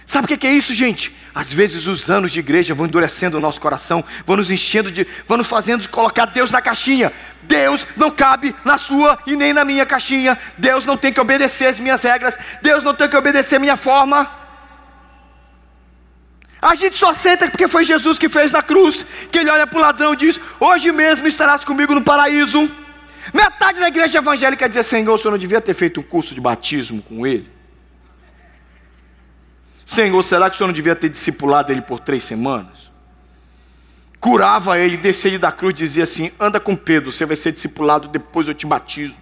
Sabe 0.05 0.25
o 0.31 0.37
que 0.37 0.45
é 0.45 0.51
isso, 0.51 0.73
gente? 0.73 1.15
Às 1.33 1.51
vezes 1.51 1.87
os 1.87 2.09
anos 2.09 2.31
de 2.31 2.39
igreja 2.39 2.75
vão 2.75 2.85
endurecendo 2.85 3.37
o 3.37 3.41
nosso 3.41 3.59
coração, 3.59 4.03
vão 4.25 4.37
nos 4.37 4.51
enchendo 4.51 4.91
de, 4.91 5.05
vão 5.27 5.37
nos 5.37 5.47
fazendo 5.47 5.87
colocar 5.89 6.25
Deus 6.25 6.51
na 6.51 6.61
caixinha. 6.61 7.11
Deus 7.41 7.85
não 7.97 8.11
cabe 8.11 8.55
na 8.63 8.77
sua 8.77 9.17
e 9.25 9.35
nem 9.35 9.51
na 9.51 9.65
minha 9.65 9.85
caixinha. 9.85 10.37
Deus 10.57 10.85
não 10.85 10.95
tem 10.95 11.11
que 11.11 11.19
obedecer 11.19 11.65
as 11.65 11.79
minhas 11.79 12.03
regras. 12.03 12.37
Deus 12.61 12.83
não 12.83 12.93
tem 12.93 13.09
que 13.09 13.17
obedecer 13.17 13.55
a 13.55 13.59
minha 13.59 13.75
forma. 13.75 14.29
A 16.61 16.75
gente 16.75 16.97
só 16.97 17.09
aceita 17.09 17.49
porque 17.49 17.67
foi 17.67 17.83
Jesus 17.83 18.17
que 18.19 18.29
fez 18.29 18.51
na 18.51 18.61
cruz. 18.61 19.05
Que 19.31 19.39
ele 19.39 19.49
olha 19.49 19.65
para 19.65 19.77
o 19.77 19.81
ladrão 19.81 20.13
e 20.13 20.17
diz: 20.17 20.39
Hoje 20.59 20.91
mesmo 20.91 21.27
estarás 21.27 21.65
comigo 21.65 21.93
no 21.95 22.03
paraíso. 22.03 22.71
Metade 23.33 23.79
da 23.79 23.87
igreja 23.87 24.19
evangélica 24.19 24.69
diz: 24.69 24.85
Senhor, 24.85 25.13
o 25.13 25.17
senhor 25.17 25.31
não 25.31 25.37
devia 25.37 25.59
ter 25.59 25.73
feito 25.73 25.99
um 25.99 26.03
curso 26.03 26.33
de 26.33 26.41
batismo 26.41 27.01
com 27.01 27.25
ele? 27.25 27.54
Senhor, 29.85 30.21
será 30.23 30.49
que 30.49 30.55
o 30.55 30.57
senhor 30.57 30.67
não 30.67 30.73
devia 30.73 30.95
ter 30.95 31.09
discipulado 31.09 31.71
ele 31.71 31.81
por 31.81 31.99
três 31.99 32.23
semanas? 32.23 32.89
Curava 34.19 34.79
ele, 34.79 34.97
descia 34.97 35.29
ele 35.29 35.37
da 35.37 35.51
cruz 35.51 35.73
e 35.73 35.77
dizia 35.77 36.03
assim: 36.03 36.31
Anda 36.39 36.59
com 36.59 36.75
Pedro, 36.75 37.11
você 37.11 37.25
vai 37.25 37.35
ser 37.35 37.51
discipulado, 37.51 38.07
depois 38.07 38.47
eu 38.47 38.55
te 38.55 38.65
batizo. 38.65 39.13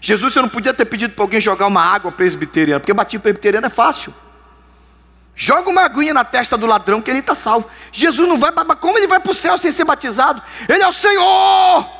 Jesus, 0.00 0.32
você 0.32 0.40
não 0.40 0.48
podia 0.48 0.72
ter 0.72 0.84
pedido 0.84 1.14
para 1.14 1.24
alguém 1.24 1.40
jogar 1.40 1.66
uma 1.66 1.82
água 1.82 2.12
presbiteriana, 2.12 2.78
porque 2.78 2.94
batismo 2.94 3.22
presbiteriano 3.22 3.66
é 3.66 3.70
fácil. 3.70 4.14
Joga 5.34 5.68
uma 5.68 5.82
aguinha 5.82 6.14
na 6.14 6.24
testa 6.24 6.56
do 6.56 6.64
ladrão 6.64 7.02
que 7.02 7.10
ele 7.10 7.18
está 7.18 7.34
salvo. 7.34 7.68
Jesus 7.92 8.28
não 8.28 8.38
vai, 8.38 8.52
como 8.80 8.96
ele 8.96 9.08
vai 9.08 9.18
para 9.18 9.32
o 9.32 9.34
céu 9.34 9.58
sem 9.58 9.72
ser 9.72 9.84
batizado? 9.84 10.40
Ele 10.68 10.82
é 10.82 10.86
o 10.88 10.92
Senhor, 10.92 11.90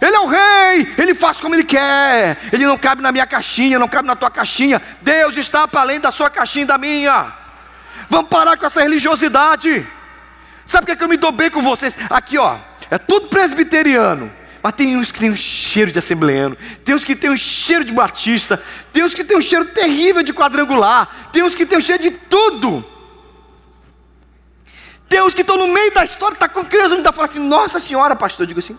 Ele 0.00 0.16
é 0.16 0.20
o 0.20 0.26
Rei, 0.26 0.94
Ele 0.96 1.14
faz 1.14 1.38
como 1.38 1.54
Ele 1.54 1.64
quer. 1.64 2.38
Ele 2.50 2.64
não 2.64 2.78
cabe 2.78 3.02
na 3.02 3.12
minha 3.12 3.26
caixinha, 3.26 3.78
não 3.78 3.86
cabe 3.86 4.08
na 4.08 4.16
tua 4.16 4.30
caixinha. 4.30 4.80
Deus 5.02 5.36
está 5.36 5.68
para 5.68 5.82
além 5.82 6.00
da 6.00 6.10
sua 6.10 6.30
caixinha 6.30 6.64
e 6.64 6.66
da 6.66 6.78
minha. 6.78 7.39
Vamos 8.08 8.28
parar 8.28 8.56
com 8.56 8.66
essa 8.66 8.80
religiosidade. 8.80 9.86
Sabe 10.66 10.86
que, 10.86 10.92
é 10.92 10.96
que 10.96 11.04
eu 11.04 11.08
me 11.08 11.16
dou 11.16 11.32
bem 11.32 11.50
com 11.50 11.62
vocês? 11.62 11.96
Aqui, 12.08 12.38
ó, 12.38 12.58
é 12.90 12.98
tudo 12.98 13.28
presbiteriano. 13.28 14.30
Mas 14.62 14.72
tem 14.74 14.96
uns 14.96 15.10
que 15.10 15.18
tem 15.18 15.30
um 15.30 15.36
cheiro 15.36 15.90
de 15.90 15.98
assembleano, 15.98 16.56
tem 16.84 16.94
uns 16.94 17.02
que 17.02 17.16
tem 17.16 17.30
um 17.30 17.36
cheiro 17.36 17.82
de 17.82 17.92
batista, 17.92 18.62
tem 18.92 19.02
uns 19.02 19.14
que 19.14 19.24
tem 19.24 19.36
um 19.36 19.40
cheiro 19.40 19.64
terrível 19.66 20.22
de 20.22 20.34
quadrangular, 20.34 21.30
tem 21.32 21.42
uns 21.42 21.54
que 21.54 21.64
tem 21.64 21.78
um 21.78 21.80
cheiro 21.80 22.02
de 22.02 22.10
tudo. 22.10 22.84
Tem 25.08 25.22
uns 25.22 25.34
que 25.34 25.40
estão 25.40 25.56
no 25.56 25.66
meio 25.66 25.92
da 25.92 26.04
história, 26.04 26.34
está 26.34 26.48
com 26.48 26.64
criança, 26.64 26.94
está 26.94 27.10
falando 27.10 27.30
assim, 27.30 27.48
nossa 27.48 27.80
senhora, 27.80 28.14
pastor, 28.14 28.44
eu 28.44 28.48
digo 28.48 28.60
assim. 28.60 28.78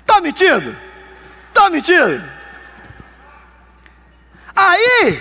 Está 0.00 0.20
mentindo? 0.20 0.76
Está 1.58 1.70
mentindo? 1.70 2.22
Aí, 4.54 5.20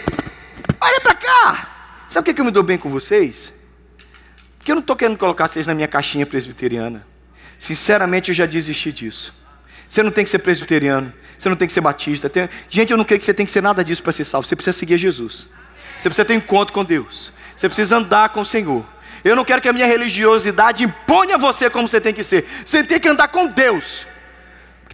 olha 0.80 1.02
para 1.02 1.16
cá. 1.16 1.68
Sabe 2.08 2.30
o 2.30 2.36
que 2.36 2.40
eu 2.40 2.46
me 2.46 2.52
dou 2.52 2.62
bem 2.62 2.78
com 2.78 2.92
vocês? 2.92 3.52
Porque 4.60 4.72
eu 4.72 4.76
não 4.76 4.82
estou 4.82 4.96
querendo 4.96 5.18
colocar 5.18 5.48
vocês 5.48 5.66
na 5.66 5.74
minha 5.74 5.88
caixinha 5.88 6.28
presbiteriana. 6.28 7.04
Sinceramente, 7.58 8.30
eu 8.30 8.36
já 8.36 8.46
desisti 8.46 8.92
disso. 8.92 9.34
Você 9.90 10.04
não 10.04 10.12
tem 10.12 10.24
que 10.24 10.30
ser 10.30 10.38
presbiteriano, 10.38 11.12
você 11.40 11.50
não 11.50 11.56
tem 11.56 11.68
que 11.68 11.74
ser 11.74 11.82
batista. 11.82 12.30
Tem... 12.30 12.48
Gente, 12.70 12.92
eu 12.92 12.98
não 12.98 13.04
creio 13.04 13.18
que 13.18 13.26
você 13.26 13.34
tem 13.34 13.46
que 13.46 13.52
ser 13.52 13.64
nada 13.64 13.84
disso 13.84 14.04
para 14.04 14.14
ser 14.14 14.24
salvo. 14.24 14.48
Você 14.48 14.56
precisa 14.56 14.78
seguir 14.78 15.00
Jesus. 15.00 15.48
Você 16.00 16.08
precisa 16.08 16.24
ter 16.24 16.36
encontro 16.36 16.72
com 16.72 16.86
Deus. 16.86 17.34
Você 17.58 17.68
precisa 17.68 17.98
andar 17.98 18.30
com 18.30 18.42
o 18.42 18.46
Senhor. 18.46 18.86
Eu 19.24 19.36
não 19.36 19.44
quero 19.44 19.60
que 19.60 19.70
a 19.70 19.74
minha 19.74 19.88
religiosidade 19.88 20.84
imponha 20.84 21.36
você 21.36 21.68
como 21.68 21.88
você 21.88 22.00
tem 22.00 22.14
que 22.14 22.24
ser. 22.24 22.48
Você 22.64 22.84
tem 22.84 23.00
que 23.00 23.08
andar 23.08 23.28
com 23.30 23.48
Deus. 23.48 24.06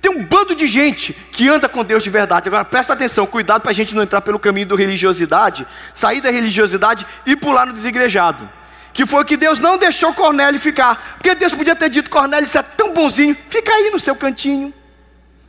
Tem 0.04 0.12
um 0.12 0.22
bando 0.22 0.54
de 0.54 0.68
gente 0.68 1.14
que 1.14 1.48
anda 1.48 1.70
com 1.70 1.82
Deus 1.82 2.04
de 2.04 2.10
verdade. 2.10 2.50
Agora 2.50 2.66
presta 2.66 2.92
atenção, 2.92 3.26
cuidado 3.26 3.62
para 3.62 3.72
a 3.72 3.74
gente 3.74 3.96
não 3.96 4.04
entrar 4.04 4.20
pelo 4.20 4.38
caminho 4.38 4.68
da 4.68 4.76
religiosidade, 4.76 5.66
sair 5.94 6.20
da 6.20 6.30
religiosidade 6.30 7.08
e 7.26 7.38
pular 7.38 7.66
no 7.66 7.72
desigrejado. 7.72 8.50
Que 8.92 9.06
foi 9.06 9.24
que 9.24 9.38
Deus 9.38 9.60
não 9.60 9.78
deixou 9.78 10.14
Cornélio 10.14 10.60
ficar. 10.60 11.16
Porque 11.18 11.34
Deus 11.34 11.54
podia 11.54 11.74
ter 11.74 11.90
dito: 11.90 12.10
Cornélio, 12.10 12.50
você 12.50 12.58
é 12.58 12.64
tão 12.64 12.94
bonzinho, 12.94 13.34
fica 13.48 13.72
aí 13.72 13.92
no 13.92 14.00
seu 14.00 14.14
cantinho. 14.14 14.74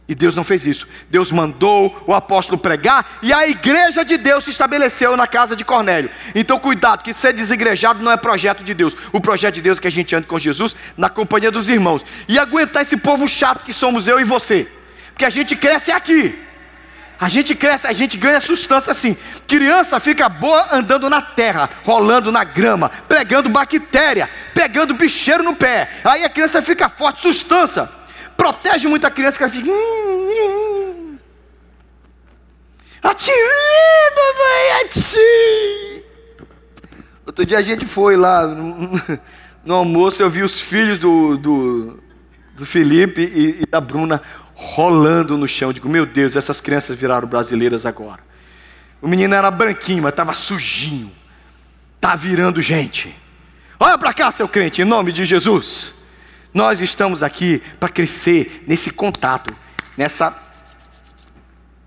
E 0.06 0.14
Deus 0.14 0.36
não 0.36 0.44
fez 0.44 0.66
isso. 0.66 0.86
Deus 1.10 1.32
mandou 1.32 2.04
o 2.06 2.12
apóstolo 2.12 2.58
pregar 2.58 3.18
e 3.22 3.32
a 3.32 3.48
igreja 3.48 4.04
de 4.04 4.18
Deus 4.18 4.44
se 4.44 4.50
estabeleceu 4.50 5.16
na 5.16 5.26
casa 5.26 5.56
de 5.56 5.64
Cornélio. 5.64 6.10
Então, 6.34 6.58
cuidado, 6.58 7.02
que 7.02 7.14
ser 7.14 7.32
desigrejado 7.32 8.02
não 8.02 8.12
é 8.12 8.16
projeto 8.16 8.62
de 8.62 8.74
Deus. 8.74 8.94
O 9.12 9.20
projeto 9.20 9.54
de 9.54 9.62
Deus 9.62 9.78
é 9.78 9.80
que 9.80 9.88
a 9.88 9.92
gente 9.92 10.14
ande 10.14 10.26
com 10.26 10.38
Jesus 10.38 10.76
na 10.96 11.08
companhia 11.08 11.50
dos 11.50 11.70
irmãos 11.70 12.04
e 12.28 12.38
aguentar 12.38 12.82
esse 12.82 12.98
povo 12.98 13.26
chato 13.26 13.64
que 13.64 13.72
somos 13.72 14.06
eu 14.06 14.20
e 14.20 14.24
você. 14.24 14.70
Porque 15.08 15.24
a 15.24 15.30
gente 15.30 15.56
cresce 15.56 15.90
aqui. 15.90 16.38
A 17.18 17.28
gente 17.30 17.54
cresce, 17.54 17.86
a 17.86 17.92
gente 17.94 18.18
ganha 18.18 18.42
sustância 18.42 18.90
assim. 18.90 19.16
Criança 19.48 19.98
fica 20.00 20.28
boa 20.28 20.68
andando 20.72 21.08
na 21.08 21.22
terra, 21.22 21.70
rolando 21.82 22.30
na 22.30 22.44
grama, 22.44 22.90
pregando 23.08 23.48
bactéria, 23.48 24.28
pegando 24.52 24.92
bicheiro 24.92 25.42
no 25.42 25.54
pé. 25.54 25.88
Aí 26.04 26.24
a 26.24 26.28
criança 26.28 26.60
fica 26.60 26.90
forte, 26.90 27.22
sustância 27.22 27.88
protege 28.37 28.88
muito 28.88 29.07
a 29.07 29.11
criança 29.11 29.37
que 29.38 29.44
ela 29.44 29.53
fica. 29.53 29.68
Hum, 29.68 29.73
hum. 29.73 31.18
Ati, 33.03 33.31
mamãe, 34.16 34.85
ati. 34.85 36.05
Outro 37.27 37.44
dia 37.44 37.59
a 37.59 37.62
gente 37.62 37.87
foi 37.87 38.16
lá 38.16 38.47
no, 38.47 39.01
no 39.64 39.75
almoço, 39.75 40.23
eu 40.23 40.31
vi 40.31 40.42
os 40.42 40.61
filhos 40.61 40.99
do, 40.99 41.37
do, 41.37 42.03
do 42.55 42.66
Felipe 42.66 43.23
e, 43.23 43.62
e 43.62 43.66
da 43.66 43.81
Bruna 43.81 44.23
rolando 44.55 45.37
no 45.37 45.49
chão. 45.49 45.70
Eu 45.70 45.73
digo, 45.73 45.88
meu 45.88 46.07
Deus, 46.07 46.37
essas 46.37 46.61
crianças 46.61 46.97
viraram 46.97 47.27
brasileiras 47.27 47.85
agora. 47.85 48.20
O 49.01 49.09
menino 49.09 49.35
era 49.35 49.51
branquinho, 49.51 50.03
mas 50.03 50.12
estava 50.12 50.33
sujinho. 50.33 51.11
Está 51.97 52.14
virando 52.14 52.62
gente. 52.62 53.14
Olha 53.79 53.99
para 53.99 54.14
cá, 54.14 54.31
seu 54.31 54.49
crente, 54.49 54.81
em 54.81 54.85
nome 54.85 55.12
de 55.12 55.25
Jesus. 55.25 55.92
Nós 56.54 56.80
estamos 56.80 57.24
aqui 57.24 57.60
para 57.80 57.88
crescer 57.88 58.64
nesse 58.66 58.90
contato, 58.90 59.52
nessa 59.98 60.42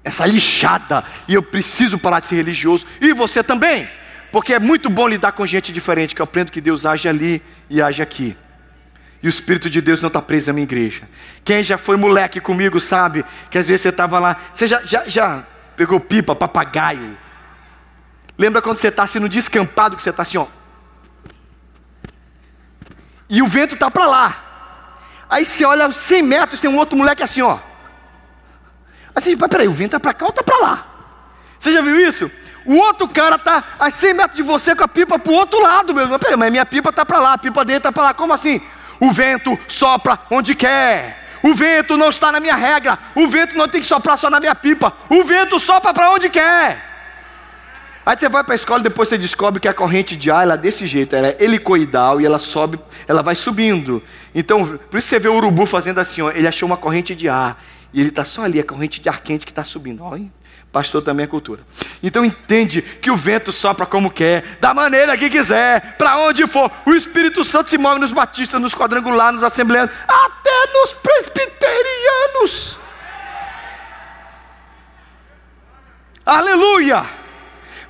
essa 0.03 0.25
lixada, 0.25 1.03
e 1.27 1.34
eu 1.34 1.43
preciso 1.43 1.99
parar 1.99 2.21
de 2.21 2.27
ser 2.27 2.36
religioso, 2.36 2.86
e 3.01 3.12
você 3.13 3.43
também, 3.43 3.86
porque 4.32 4.53
é 4.53 4.60
muito 4.60 4.89
bom 4.89 5.06
lidar 5.06 5.34
com 5.34 5.45
gente 5.45 5.73
diferente, 5.73 6.15
que 6.15 6.21
eu 6.21 6.23
aprendo 6.23 6.49
que 6.49 6.62
Deus 6.62 6.86
age 6.86 7.10
ali 7.10 7.43
e 7.69 7.82
age 7.82 8.01
aqui. 8.01 8.38
E 9.21 9.27
o 9.27 9.30
Espírito 9.30 9.69
de 9.69 9.82
Deus 9.82 10.01
não 10.01 10.08
está 10.08 10.21
preso 10.21 10.47
na 10.47 10.53
minha 10.53 10.63
igreja. 10.63 11.10
Quem 11.43 11.62
já 11.62 11.77
foi 11.77 11.97
moleque 11.97 12.39
comigo 12.39 12.80
sabe 12.80 13.25
que 13.51 13.58
às 13.58 13.67
vezes 13.67 13.82
você 13.82 13.89
estava 13.89 14.17
lá, 14.17 14.38
você 14.53 14.65
já, 14.65 14.82
já, 14.86 15.10
já 15.10 15.43
pegou 15.75 15.99
pipa, 15.99 16.34
papagaio. 16.34 17.17
Lembra 18.38 18.62
quando 18.62 18.77
você 18.77 18.88
está 18.88 19.03
assim 19.03 19.19
no 19.19 19.27
descampado, 19.27 19.97
que 19.97 20.03
você 20.03 20.12
está 20.12 20.23
assim, 20.23 20.38
ó. 20.38 20.47
E 23.30 23.41
o 23.41 23.47
vento 23.47 23.73
está 23.73 23.91
para 23.91 24.08
lá. 24.08 24.47
Aí 25.30 25.46
você 25.46 25.66
olha 25.66 25.92
100 25.92 26.24
metros, 26.24 26.60
tem 26.60 26.70
um 26.70 26.78
outro 26.78 26.98
moleque 26.98 27.24
assim, 27.24 27.42
ó. 27.42 27.60
Assim, 29.13 29.36
mas 29.36 29.50
peraí, 29.50 29.68
o 29.68 29.74
vento 29.74 29.96
está 29.96 30.00
para 30.00 30.13
cá 30.13 30.26
ou 30.26 30.30
está 30.30 30.44
para 30.44 30.58
lá? 30.58 30.86
Você 31.60 31.74
já 31.74 31.82
viu 31.82 32.00
isso? 32.00 32.32
O 32.66 32.76
outro 32.76 33.08
cara 33.08 33.36
está 33.36 33.63
a 33.80 33.90
100 33.90 34.13
metros 34.13 34.36
de 34.36 34.44
você 34.44 34.76
com 34.76 34.84
a 34.84 34.88
pipa 34.88 35.18
para 35.18 35.32
o 35.32 35.36
outro 35.36 35.62
lado, 35.62 35.94
meu. 35.94 36.08
Mas 36.08 36.18
peraí, 36.20 36.38
mas 36.38 36.52
minha 36.52 36.66
pipa 36.66 36.90
está 36.90 37.06
para 37.06 37.20
lá, 37.20 37.34
a 37.34 37.38
pipa 37.38 37.66
dele 37.66 37.78
está 37.78 37.92
para 37.92 38.04
lá. 38.04 38.13
Como 38.13 38.34
assim? 38.34 38.62
O 39.00 39.12
vento 39.12 39.58
sopra 39.68 40.20
onde 40.30 40.54
quer. 40.54 41.26
O 41.42 41.54
vento 41.54 41.96
não 41.98 42.10
está 42.10 42.32
na 42.32 42.40
minha 42.40 42.56
regra. 42.56 42.98
O 43.16 43.28
vento 43.28 43.58
não 43.58 43.68
tem 43.68 43.82
que 43.82 43.88
soprar 43.88 44.18
só 44.18 44.30
na 44.30 44.40
minha 44.40 44.56
pipa. 44.56 44.94
O 45.10 45.24
vento 45.24 45.60
sopra 45.60 45.94
para 45.94 46.12
onde 46.12 46.30
quer. 46.30 46.87
Aí 48.08 48.17
você 48.17 48.30
vai 48.30 48.41
para 48.41 48.54
a 48.54 48.56
escola 48.56 48.80
e 48.80 48.84
depois 48.84 49.10
você 49.10 49.17
descobre 49.17 49.60
que 49.60 49.67
a 49.67 49.74
corrente 49.74 50.15
de 50.15 50.32
ar 50.32 50.43
ela 50.43 50.54
é 50.54 50.58
desse 50.58 50.88
jeito, 50.88 51.13
ela 51.13 51.28
é 51.28 51.36
helicoidal 51.41 52.22
e 52.22 52.26
ela 52.26 52.39
sobe, 52.39 52.80
ela 53.06 53.22
vai 53.22 53.36
subindo. 53.36 54.02
Então, 54.34 54.80
por 54.89 54.98
isso 54.98 55.10
você 55.10 55.20
vê 55.20 55.28
o 55.28 55.36
urubu 55.36 55.65
fazendo 55.65 56.00
assim, 56.00 56.22
ó, 56.22 56.32
ele 56.32 56.48
achou 56.48 56.67
uma 56.67 56.78
corrente 56.78 57.13
de 57.13 57.28
ar 57.28 57.62
e 57.93 58.00
ele 58.00 58.08
está 58.08 58.24
só 58.24 58.43
ali, 58.43 58.62
a 58.62 58.63
corrente 58.63 59.02
de 59.02 59.10
ar 59.10 59.20
quente 59.20 59.46
que 59.46 59.52
está 59.52 59.65
subindo. 59.65 60.06
Ó, 60.06 60.17
pastor 60.72 61.04
também 61.04 61.26
é 61.26 61.28
cultura. 61.28 61.60
Então 62.02 62.24
entende 62.24 62.82
que 62.82 63.12
o 63.12 63.15
vento 63.17 63.52
sopra 63.52 63.86
como 63.86 64.10
quer, 64.10 64.58
da 64.62 64.74
maneira 64.74 65.17
que 65.17 65.30
quiser, 65.30 65.98
para 65.98 66.17
onde 66.20 66.48
for. 66.48 66.72
O 66.86 66.93
Espírito 66.93 67.43
Santo 67.43 67.70
se 67.70 67.78
move 67.78 68.00
nos 68.00 68.13
batistas, 68.13 68.62
nos 68.62 68.74
quadrangulares, 68.74 69.34
nos 69.34 69.43
assembleanos, 69.43 69.91
até 70.08 70.74
nos 70.80 70.93
presbiterianos. 70.93 72.78
Aleluia! 76.26 77.16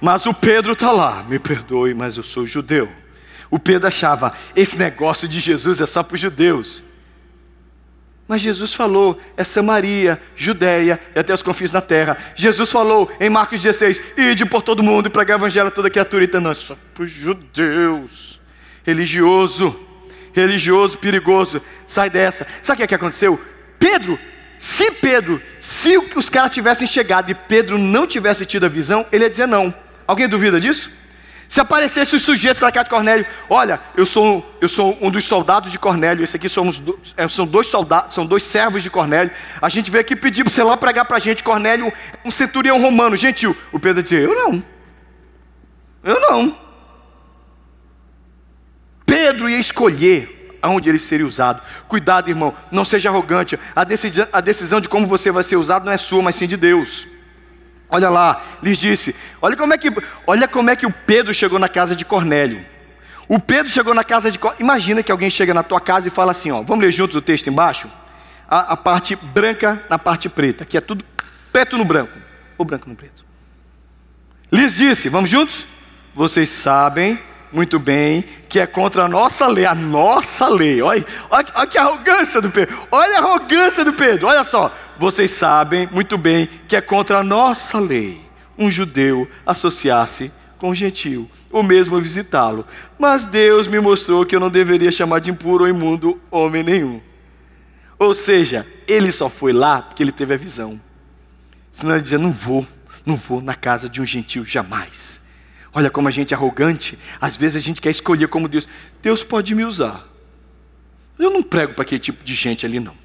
Mas 0.02 0.26
o 0.26 0.34
Pedro 0.34 0.74
está 0.74 0.92
lá, 0.92 1.24
me 1.24 1.40
perdoe, 1.40 1.94
mas 1.94 2.18
eu 2.18 2.24
sou 2.24 2.46
judeu. 2.46 2.90
O 3.50 3.58
Pedro 3.58 3.88
achava, 3.88 4.34
esse 4.56 4.78
negócio 4.78 5.28
de 5.28 5.40
Jesus 5.40 5.80
é 5.80 5.86
só 5.86 6.04
para 6.04 6.16
os 6.16 6.22
judeus. 6.22 6.84
Mas 8.28 8.42
Jesus 8.42 8.74
falou, 8.74 9.18
é 9.38 9.44
Samaria, 9.44 10.22
Judéia 10.36 11.00
e 11.16 11.20
até 11.20 11.34
os 11.34 11.42
confins 11.42 11.72
da 11.72 11.80
terra. 11.80 12.18
Jesus 12.36 12.70
falou 12.70 13.10
em 13.22 13.30
Marcos 13.30 13.62
16: 13.62 14.04
ide 14.18 14.46
por 14.46 14.62
todo 14.62 14.84
mundo 14.84 15.08
e 15.08 15.10
pregar 15.10 15.38
o 15.38 15.40
evangelho 15.40 15.68
a 15.68 15.72
toda 15.72 15.90
criatura. 15.90 16.26
Então, 16.26 16.42
não, 16.42 16.52
é 16.52 16.56
só 16.56 16.78
para 16.94 17.06
os 17.06 17.10
judeus. 17.10 18.42
Religioso, 18.86 19.80
religioso, 20.34 20.98
perigoso. 20.98 21.62
Sai 21.86 22.10
dessa. 22.10 22.46
Sabe 22.62 22.82
o 22.82 22.84
é 22.84 22.88
que 22.88 22.96
aconteceu? 22.96 23.42
Pedro, 23.80 24.20
se 24.60 24.92
Pedro, 24.92 25.42
se 25.62 25.98
os 25.98 26.28
caras 26.28 26.52
tivessem 26.52 26.86
chegado 26.86 27.30
e 27.32 27.36
Pedro 27.36 27.78
não 27.78 28.06
tivesse 28.06 28.46
tido 28.46 28.66
a 28.66 28.70
visão, 28.70 29.06
ele 29.10 29.24
ia 29.24 29.30
dizer 29.30 29.48
não. 29.48 29.74
Alguém 30.08 30.28
duvida 30.28 30.60
disso? 30.60 30.90
Se 31.50 31.62
aparecesse 31.62 32.16
os 32.16 32.22
sujeitos 32.22 32.62
da 32.62 32.72
casa 32.72 32.86
de 32.86 32.90
Cornélio, 32.90 33.26
olha, 33.50 33.80
eu 33.96 34.06
sou, 34.06 34.58
eu 34.60 34.68
sou 34.68 34.98
um 35.02 35.10
dos 35.10 35.24
soldados 35.24 35.72
de 35.72 35.80
Cornélio, 35.80 36.24
esse 36.24 36.36
aqui 36.36 36.50
somos, 36.50 36.82
é, 37.16 37.28
são 37.30 37.46
dois 37.46 37.68
soldados, 37.68 38.14
são 38.14 38.26
dois 38.26 38.44
servos 38.44 38.84
de 38.84 38.90
Cornélio. 38.90 39.32
A 39.62 39.70
gente 39.70 39.90
veio 39.90 40.02
aqui 40.02 40.16
pedir 40.16 40.44
para 40.44 40.52
você 40.52 40.62
lá 40.62 40.76
pregar 40.76 41.06
para 41.06 41.18
a 41.18 41.20
gente, 41.20 41.44
Cornélio, 41.44 41.92
um 42.26 42.32
centurião 42.32 42.82
romano, 42.82 43.16
gentil. 43.16 43.56
O 43.72 43.80
Pedro 43.80 44.04
dizia, 44.04 44.20
eu 44.20 44.36
não. 44.36 44.64
Eu 46.04 46.20
não. 46.20 46.58
Pedro 49.06 49.50
ia 49.50 49.60
escolher 49.60 50.58
aonde 50.62 50.90
ele 50.90 51.00
seria 51.00 51.26
usado. 51.26 51.62
Cuidado, 51.88 52.30
irmão, 52.30 52.54
não 52.70 52.84
seja 52.84 53.10
arrogante. 53.10 53.58
A 53.74 54.42
decisão 54.42 54.82
de 54.82 54.90
como 54.90 55.08
você 55.08 55.32
vai 55.32 55.46
ser 55.46 55.56
usado 55.56 55.86
não 55.86 55.94
é 55.94 55.98
sua, 55.98 56.22
mas 56.22 56.36
sim 56.36 56.48
de 56.48 56.58
Deus. 56.58 57.08
Olha 57.90 58.10
lá, 58.10 58.42
lhes 58.62 58.78
disse: 58.78 59.16
olha 59.42 59.56
como, 59.56 59.74
é 59.74 59.78
que, 59.78 59.92
olha 60.26 60.48
como 60.48 60.70
é 60.70 60.76
que 60.76 60.86
o 60.86 60.92
Pedro 60.92 61.34
chegou 61.34 61.58
na 61.58 61.70
casa 61.70 61.96
de 61.96 62.04
Cornélio. 62.04 62.66
O 63.30 63.40
Pedro 63.40 63.72
chegou 63.72 63.94
na 63.94 64.04
casa 64.04 64.30
de 64.30 64.38
Cornélio. 64.38 64.64
Imagina 64.64 65.02
que 65.02 65.12
alguém 65.12 65.30
chega 65.30 65.54
na 65.54 65.64
tua 65.64 65.80
casa 65.80 66.08
e 66.08 66.12
fala 66.12 66.32
assim: 66.32 66.52
ó, 66.52 66.62
vamos 66.62 66.84
ler 66.84 66.92
juntos 66.92 67.16
o 67.16 67.22
texto 67.22 67.48
embaixo? 67.48 67.90
A, 68.50 68.74
a 68.74 68.78
parte 68.78 69.16
branca 69.16 69.82
na 69.90 69.98
parte 69.98 70.28
preta, 70.28 70.66
que 70.66 70.78
é 70.78 70.82
tudo 70.82 71.04
preto 71.52 71.78
no 71.78 71.86
branco, 71.86 72.18
ou 72.58 72.66
branco 72.66 72.90
no 72.90 72.96
preto. 72.96 73.26
Lhes 74.52 74.76
disse: 74.76 75.08
vamos 75.08 75.30
juntos? 75.30 75.66
Vocês 76.14 76.50
sabem 76.50 77.18
muito 77.54 77.80
bem 77.80 78.26
que 78.50 78.60
é 78.60 78.66
contra 78.66 79.06
a 79.06 79.08
nossa 79.08 79.48
lei, 79.48 79.66
a 79.66 79.76
nossa 79.76 80.50
lei. 80.50 80.82
Olha, 80.82 81.06
olha, 81.30 81.48
olha 81.56 81.68
que 81.68 81.78
arrogância 81.78 82.42
do 82.42 82.50
Pedro. 82.50 82.78
Olha 82.92 83.16
a 83.16 83.20
arrogância 83.20 83.86
do 83.86 83.94
Pedro. 83.94 84.28
Olha 84.28 84.44
só 84.44 84.74
vocês 85.00 85.32
sabem 85.32 85.88
muito 85.92 86.18
bem 86.18 86.50
que 86.68 86.76
é 86.76 86.82
contra 86.82 87.20
a 87.20 87.24
nossa 87.24 87.80
lei 87.80 88.28
um 88.58 88.72
judeu 88.72 89.30
associar-se 89.46 90.32
com 90.58 90.70
um 90.70 90.76
gentil, 90.76 91.30
ou 91.52 91.62
mesmo 91.62 92.02
visitá-lo. 92.02 92.66
Mas 92.98 93.26
Deus 93.26 93.68
me 93.68 93.80
mostrou 93.80 94.26
que 94.26 94.36
eu 94.36 94.40
não 94.40 94.50
deveria 94.50 94.92
chamar 94.92 95.20
de 95.20 95.30
impuro 95.30 95.64
ou 95.64 95.70
imundo 95.70 96.20
homem 96.32 96.64
nenhum. 96.64 97.00
Ou 98.00 98.14
seja, 98.14 98.66
ele 98.88 99.12
só 99.12 99.30
foi 99.30 99.54
lá 99.54 99.82
porque 99.82 100.02
ele 100.02 100.12
teve 100.12 100.34
a 100.34 100.38
visão. 100.38 100.80
Senão 101.72 101.94
ele 101.94 102.02
dizia: 102.02 102.18
Não 102.18 102.32
vou, 102.32 102.66
não 103.06 103.16
vou 103.16 103.42
na 103.42 103.56
casa 103.56 103.88
de 103.88 104.02
um 104.02 104.06
gentil 104.06 104.44
jamais. 104.44 105.22
Olha 105.74 105.90
como 105.90 106.08
a 106.08 106.12
gente 106.12 106.34
é 106.34 106.38
arrogante. 106.38 106.98
Às 107.22 107.38
vezes 107.38 107.58
a 107.58 107.60
gente 107.60 107.82
quer 107.82 107.92
escolher 107.92 108.28
como 108.28 108.48
Deus. 108.48 108.68
Deus 109.02 109.24
pode 109.24 109.54
me 109.54 109.64
usar. 109.64 110.08
Eu 111.20 111.30
não 111.30 111.44
prego 111.44 111.74
para 111.74 111.84
aquele 111.84 112.00
tipo 112.00 112.24
de 112.24 112.34
gente 112.34 112.66
ali, 112.66 112.80
não. 112.80 112.96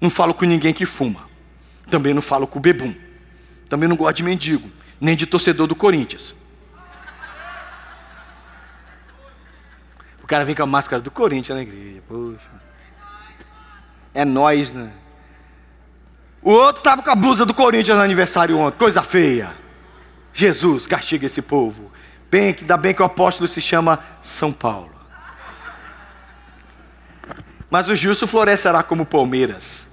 Não 0.00 0.10
falo 0.10 0.32
com 0.32 0.44
ninguém 0.44 0.72
que 0.72 0.86
fuma. 0.86 1.28
Também 1.90 2.14
não 2.14 2.22
falo 2.22 2.46
com 2.46 2.60
bebum. 2.60 2.94
Também 3.68 3.88
não 3.88 3.96
gosto 3.96 4.16
de 4.16 4.22
mendigo, 4.22 4.70
nem 5.00 5.16
de 5.16 5.26
torcedor 5.26 5.66
do 5.66 5.74
Corinthians. 5.74 6.34
O 10.22 10.26
cara 10.26 10.44
vem 10.44 10.54
com 10.54 10.62
a 10.62 10.66
máscara 10.66 11.02
do 11.02 11.10
Corinthians 11.10 11.56
na 11.56 11.62
igreja. 11.62 12.02
Poxa. 12.06 12.38
É 14.14 14.24
nós, 14.24 14.72
né? 14.72 14.92
O 16.42 16.52
outro 16.52 16.80
estava 16.80 17.02
com 17.02 17.10
a 17.10 17.14
blusa 17.14 17.44
do 17.44 17.52
Corinthians 17.52 17.96
no 17.96 18.04
aniversário 18.04 18.58
ontem. 18.58 18.78
Coisa 18.78 19.02
feia. 19.02 19.56
Jesus, 20.32 20.86
castiga 20.86 21.26
esse 21.26 21.42
povo. 21.42 21.90
Bem, 22.30 22.54
ainda 22.58 22.76
bem 22.76 22.94
que 22.94 23.02
o 23.02 23.04
apóstolo 23.04 23.48
se 23.48 23.60
chama 23.60 23.98
São 24.22 24.52
Paulo. 24.52 24.94
Mas 27.70 27.88
o 27.88 27.96
justo 27.96 28.26
florescerá 28.26 28.82
como 28.82 29.04
palmeiras 29.04 29.87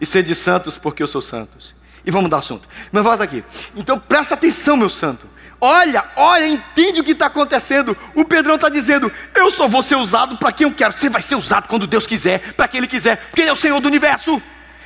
e 0.00 0.06
ser 0.06 0.22
de 0.22 0.34
santos 0.34 0.76
porque 0.76 1.02
eu 1.02 1.06
sou 1.06 1.22
santos. 1.22 1.74
E 2.04 2.10
vamos 2.10 2.30
dar 2.30 2.38
assunto. 2.38 2.68
Mas 2.92 3.02
volta 3.02 3.24
aqui. 3.24 3.42
Então 3.74 3.98
presta 3.98 4.34
atenção, 4.34 4.76
meu 4.76 4.90
santo. 4.90 5.28
Olha, 5.60 6.04
olha, 6.16 6.46
entende 6.46 7.00
o 7.00 7.04
que 7.04 7.12
está 7.12 7.26
acontecendo. 7.26 7.96
O 8.14 8.24
Pedrão 8.24 8.56
está 8.56 8.68
dizendo: 8.68 9.10
Eu 9.34 9.50
só 9.50 9.66
vou 9.66 9.82
ser 9.82 9.96
usado 9.96 10.36
para 10.36 10.52
quem 10.52 10.66
eu 10.66 10.74
quero. 10.74 10.92
Você 10.92 11.08
vai 11.08 11.22
ser 11.22 11.36
usado 11.36 11.68
quando 11.68 11.86
Deus 11.86 12.06
quiser, 12.06 12.52
para 12.52 12.68
quem 12.68 12.78
Ele 12.78 12.86
quiser, 12.86 13.16
porque 13.16 13.40
Ele 13.40 13.50
é 13.50 13.52
o 13.52 13.56
Senhor 13.56 13.80
do 13.80 13.88
universo. 13.88 14.42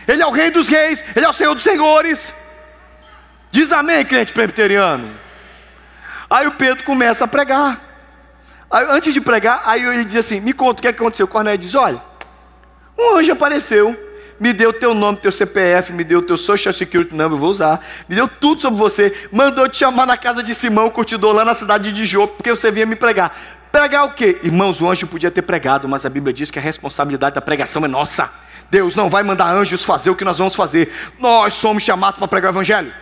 Ele 0.06 0.22
é 0.22 0.26
o 0.26 0.30
Rei 0.30 0.50
dos 0.50 0.68
Reis, 0.68 1.02
Ele 1.14 1.26
é 1.26 1.28
o 1.28 1.32
Senhor 1.32 1.54
dos 1.54 1.64
Senhores. 1.64 2.32
Diz 3.50 3.72
amém, 3.72 4.04
crente 4.04 4.32
presbiteriano. 4.32 5.10
Aí 6.30 6.46
o 6.46 6.52
Pedro 6.52 6.84
começa 6.84 7.24
a 7.24 7.28
pregar. 7.28 7.80
Aí, 8.70 8.86
antes 8.90 9.14
de 9.14 9.20
pregar, 9.20 9.62
aí 9.64 9.82
ele 9.82 10.04
diz 10.04 10.16
assim: 10.16 10.40
Me 10.40 10.52
conta 10.52 10.80
o 10.80 10.82
que 10.82 10.88
aconteceu. 10.88 11.26
O 11.26 11.28
Cornélio 11.28 11.58
diz: 11.58 11.74
Olha, 11.74 12.00
um 12.96 13.16
anjo 13.16 13.32
apareceu 13.32 14.07
me 14.38 14.52
deu 14.52 14.72
teu 14.72 14.94
nome, 14.94 15.18
teu 15.18 15.32
CPF, 15.32 15.92
me 15.92 16.04
deu 16.04 16.22
teu 16.22 16.36
Social 16.36 16.72
Security 16.72 17.14
Number, 17.14 17.38
vou 17.38 17.50
usar, 17.50 17.84
me 18.08 18.14
deu 18.14 18.28
tudo 18.28 18.62
sobre 18.62 18.78
você, 18.78 19.28
mandou 19.32 19.68
te 19.68 19.78
chamar 19.78 20.06
na 20.06 20.16
casa 20.16 20.42
de 20.42 20.54
Simão, 20.54 20.90
curtidor, 20.90 21.34
lá 21.34 21.44
na 21.44 21.54
cidade 21.54 21.92
de 21.92 22.06
Jope, 22.06 22.36
porque 22.36 22.50
você 22.50 22.70
vinha 22.70 22.86
me 22.86 22.96
pregar. 22.96 23.36
Pregar 23.72 24.06
o 24.06 24.12
quê? 24.12 24.38
Irmãos, 24.42 24.80
o 24.80 24.88
anjo 24.88 25.06
podia 25.06 25.30
ter 25.30 25.42
pregado, 25.42 25.88
mas 25.88 26.06
a 26.06 26.08
Bíblia 26.08 26.32
diz 26.32 26.50
que 26.50 26.58
a 26.58 26.62
responsabilidade 26.62 27.34
da 27.34 27.40
pregação 27.40 27.84
é 27.84 27.88
nossa. 27.88 28.30
Deus 28.70 28.94
não 28.94 29.10
vai 29.10 29.22
mandar 29.22 29.52
anjos 29.52 29.84
fazer 29.84 30.10
o 30.10 30.16
que 30.16 30.24
nós 30.24 30.38
vamos 30.38 30.54
fazer. 30.54 30.92
Nós 31.18 31.54
somos 31.54 31.82
chamados 31.82 32.18
para 32.18 32.28
pregar 32.28 32.50
o 32.50 32.54
Evangelho. 32.54 32.92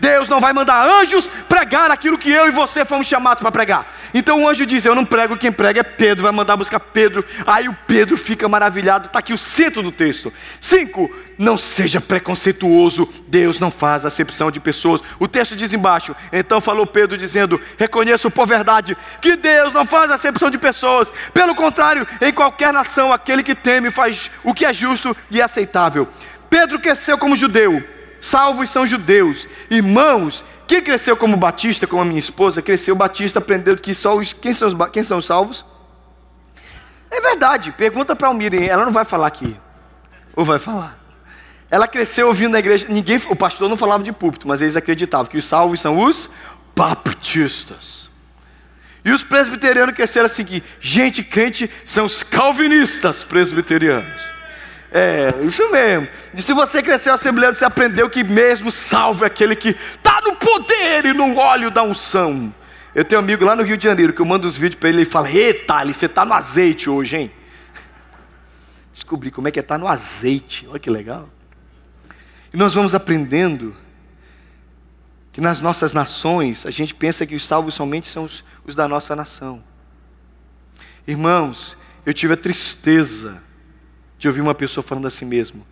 Deus 0.00 0.28
não 0.28 0.40
vai 0.40 0.52
mandar 0.52 0.86
anjos 0.86 1.26
pregar 1.48 1.90
aquilo 1.90 2.18
que 2.18 2.30
eu 2.30 2.46
e 2.46 2.50
você 2.50 2.84
fomos 2.84 3.06
chamados 3.06 3.40
para 3.40 3.52
pregar. 3.52 3.96
Então 4.12 4.42
o 4.42 4.48
anjo 4.48 4.64
diz: 4.64 4.84
Eu 4.84 4.94
não 4.94 5.04
prego, 5.04 5.36
quem 5.36 5.52
prega 5.52 5.80
é 5.80 5.82
Pedro, 5.82 6.24
vai 6.24 6.32
mandar 6.32 6.56
buscar 6.56 6.80
Pedro. 6.80 7.24
Aí 7.46 7.68
o 7.68 7.76
Pedro 7.86 8.16
fica 8.16 8.48
maravilhado. 8.48 9.06
Está 9.06 9.18
aqui 9.18 9.32
o 9.32 9.38
centro 9.38 9.82
do 9.82 9.92
texto. 9.92 10.32
Cinco, 10.60 11.14
não 11.38 11.56
seja 11.56 12.00
preconceituoso, 12.00 13.08
Deus 13.28 13.58
não 13.58 13.70
faz 13.70 14.06
acepção 14.06 14.50
de 14.50 14.60
pessoas. 14.60 15.02
O 15.18 15.28
texto 15.28 15.56
diz 15.56 15.72
embaixo: 15.72 16.14
Então 16.32 16.60
falou 16.60 16.86
Pedro, 16.86 17.18
dizendo: 17.18 17.60
Reconheço 17.78 18.30
por 18.30 18.46
verdade 18.46 18.96
que 19.20 19.36
Deus 19.36 19.74
não 19.74 19.84
faz 19.84 20.10
acepção 20.10 20.50
de 20.50 20.58
pessoas. 20.58 21.12
Pelo 21.34 21.54
contrário, 21.54 22.06
em 22.20 22.32
qualquer 22.32 22.72
nação, 22.72 23.12
aquele 23.12 23.42
que 23.42 23.54
teme 23.54 23.90
faz 23.90 24.30
o 24.44 24.54
que 24.54 24.64
é 24.64 24.72
justo 24.72 25.16
e 25.30 25.42
aceitável. 25.42 26.08
Pedro 26.48 26.78
cresceu 26.78 27.18
como 27.18 27.36
judeu 27.36 27.95
salvos 28.26 28.70
são 28.70 28.86
judeus. 28.86 29.46
Irmãos, 29.70 30.44
quem 30.66 30.82
cresceu 30.82 31.16
como 31.16 31.36
batista, 31.36 31.86
como 31.86 32.02
a 32.02 32.04
minha 32.04 32.18
esposa, 32.18 32.60
cresceu 32.60 32.94
batista 32.96 33.38
aprendendo 33.38 33.80
que 33.80 33.94
só 33.94 34.16
os, 34.16 34.32
quem, 34.32 34.52
são 34.52 34.68
os, 34.68 34.90
quem 34.90 35.04
são 35.04 35.18
os 35.18 35.26
salvos? 35.26 35.64
É 37.10 37.20
verdade, 37.20 37.72
pergunta 37.72 38.16
para 38.16 38.26
a 38.26 38.30
Almira, 38.30 38.56
ela 38.56 38.84
não 38.84 38.92
vai 38.92 39.04
falar 39.04 39.28
aqui. 39.28 39.56
Ou 40.34 40.44
vai 40.44 40.58
falar? 40.58 40.98
Ela 41.70 41.86
cresceu 41.88 42.28
ouvindo 42.28 42.52
na 42.52 42.58
igreja, 42.58 42.86
ninguém, 42.88 43.20
o 43.28 43.36
pastor 43.36 43.68
não 43.68 43.76
falava 43.76 44.02
de 44.02 44.12
púlpito, 44.12 44.46
mas 44.46 44.60
eles 44.60 44.76
acreditavam 44.76 45.26
que 45.26 45.38
os 45.38 45.44
salvos 45.44 45.80
são 45.80 45.98
os 45.98 46.28
baptistas. 46.74 48.10
E 49.04 49.10
os 49.10 49.22
presbiterianos 49.22 49.94
cresceram 49.94 50.26
assim 50.26 50.44
que 50.44 50.62
gente 50.80 51.22
crente 51.22 51.70
são 51.84 52.04
os 52.04 52.24
calvinistas 52.24 53.22
presbiterianos. 53.22 54.35
É, 54.98 55.44
isso 55.44 55.70
mesmo. 55.70 56.08
E 56.32 56.40
se 56.40 56.54
você 56.54 56.82
cresceu 56.82 57.12
assembleando, 57.12 57.54
você 57.54 57.66
aprendeu 57.66 58.08
que 58.08 58.24
mesmo 58.24 58.72
salvo 58.72 59.24
é 59.24 59.26
aquele 59.26 59.54
que 59.54 59.68
está 59.68 60.22
no 60.22 60.34
poder 60.36 61.04
e 61.04 61.12
no 61.12 61.36
óleo 61.36 61.70
da 61.70 61.82
unção. 61.82 62.54
Eu 62.94 63.04
tenho 63.04 63.20
um 63.20 63.24
amigo 63.24 63.44
lá 63.44 63.54
no 63.54 63.62
Rio 63.62 63.76
de 63.76 63.84
Janeiro 63.84 64.14
que 64.14 64.22
eu 64.22 64.24
mando 64.24 64.46
os 64.46 64.56
vídeos 64.56 64.80
para 64.80 64.88
ele 64.88 64.96
e 64.96 65.00
ele 65.02 65.10
fala: 65.10 65.30
Eita, 65.30 65.74
Ali, 65.74 65.92
você 65.92 66.06
está 66.06 66.24
no 66.24 66.32
azeite 66.32 66.88
hoje, 66.88 67.14
hein? 67.14 67.32
Descobri 68.90 69.30
como 69.30 69.46
é 69.48 69.50
que 69.50 69.58
é 69.58 69.60
estar 69.60 69.74
tá 69.74 69.78
no 69.78 69.86
azeite. 69.86 70.66
Olha 70.66 70.78
que 70.78 70.88
legal. 70.88 71.28
E 72.50 72.56
nós 72.56 72.72
vamos 72.72 72.94
aprendendo 72.94 73.76
que 75.30 75.42
nas 75.42 75.60
nossas 75.60 75.92
nações 75.92 76.64
a 76.64 76.70
gente 76.70 76.94
pensa 76.94 77.26
que 77.26 77.34
os 77.34 77.44
salvos 77.44 77.74
somente 77.74 78.08
são 78.08 78.24
os, 78.24 78.42
os 78.64 78.74
da 78.74 78.88
nossa 78.88 79.14
nação. 79.14 79.62
Irmãos, 81.06 81.76
eu 82.06 82.14
tive 82.14 82.32
a 82.32 82.36
tristeza 82.38 83.44
de 84.18 84.28
ouvir 84.28 84.40
uma 84.40 84.54
pessoa 84.54 84.82
falando 84.82 85.06
assim 85.06 85.24
mesmo. 85.24 85.66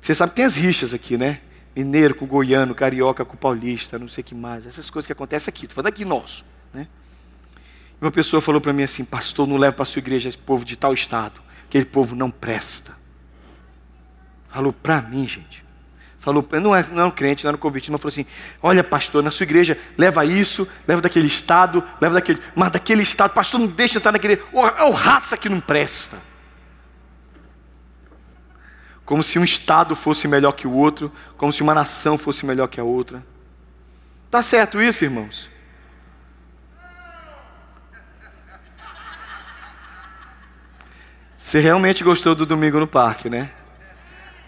Você 0.00 0.14
sabe 0.14 0.30
que 0.30 0.36
tem 0.36 0.44
as 0.44 0.56
rixas 0.56 0.94
aqui, 0.94 1.16
né? 1.16 1.40
Mineiro 1.74 2.14
com 2.14 2.26
goiano, 2.26 2.74
carioca 2.74 3.24
com 3.24 3.36
paulista, 3.36 3.98
não 3.98 4.08
sei 4.08 4.22
o 4.22 4.24
que 4.24 4.34
mais. 4.34 4.66
Essas 4.66 4.90
coisas 4.90 5.06
que 5.06 5.12
acontecem 5.12 5.50
aqui, 5.50 5.64
estou 5.64 5.76
falando 5.76 5.88
aqui 5.88 6.04
nosso. 6.04 6.44
Né? 6.72 6.88
Uma 8.00 8.10
pessoa 8.10 8.40
falou 8.40 8.60
para 8.60 8.72
mim 8.72 8.82
assim, 8.82 9.04
pastor, 9.04 9.46
não 9.46 9.56
leva 9.56 9.74
para 9.74 9.84
sua 9.84 10.00
igreja 10.00 10.28
esse 10.28 10.38
povo 10.38 10.64
de 10.64 10.76
tal 10.76 10.94
estado. 10.94 11.40
Aquele 11.68 11.84
povo 11.84 12.16
não 12.16 12.30
presta. 12.30 12.96
Falou 14.48 14.72
para 14.72 15.00
mim, 15.02 15.28
gente. 15.28 15.64
Falou, 16.18 16.46
não 16.60 16.76
é, 16.76 16.84
não 16.92 17.02
é 17.02 17.04
um 17.06 17.10
crente, 17.10 17.44
não 17.44 17.48
era 17.48 17.56
um 17.56 17.60
convite, 17.60 17.90
mas 17.90 18.00
falou 18.00 18.12
assim: 18.12 18.26
olha, 18.62 18.84
pastor, 18.84 19.22
na 19.22 19.30
sua 19.30 19.44
igreja, 19.44 19.78
leva 19.96 20.22
isso, 20.24 20.68
leva 20.86 21.00
daquele 21.00 21.26
estado, 21.26 21.82
leva 21.98 22.14
daquele. 22.14 22.38
Mas 22.54 22.70
daquele 22.70 23.02
estado, 23.02 23.32
pastor, 23.32 23.58
não 23.58 23.66
deixa 23.66 23.98
entrar 23.98 24.12
naquele. 24.12 24.34
É 24.34 24.84
o 24.84 24.90
raça 24.90 25.34
que 25.36 25.48
não 25.48 25.60
presta. 25.60 26.18
Como 29.10 29.24
se 29.24 29.40
um 29.40 29.44
estado 29.44 29.96
fosse 29.96 30.28
melhor 30.28 30.52
que 30.52 30.68
o 30.68 30.72
outro, 30.72 31.12
como 31.36 31.52
se 31.52 31.62
uma 31.62 31.74
nação 31.74 32.16
fosse 32.16 32.46
melhor 32.46 32.68
que 32.68 32.78
a 32.78 32.84
outra. 32.84 33.26
Tá 34.30 34.40
certo 34.40 34.80
isso, 34.80 35.02
irmãos? 35.02 35.50
Você 41.36 41.58
realmente 41.58 42.04
gostou 42.04 42.36
do 42.36 42.46
domingo 42.46 42.78
no 42.78 42.86
parque, 42.86 43.28
né? 43.28 43.50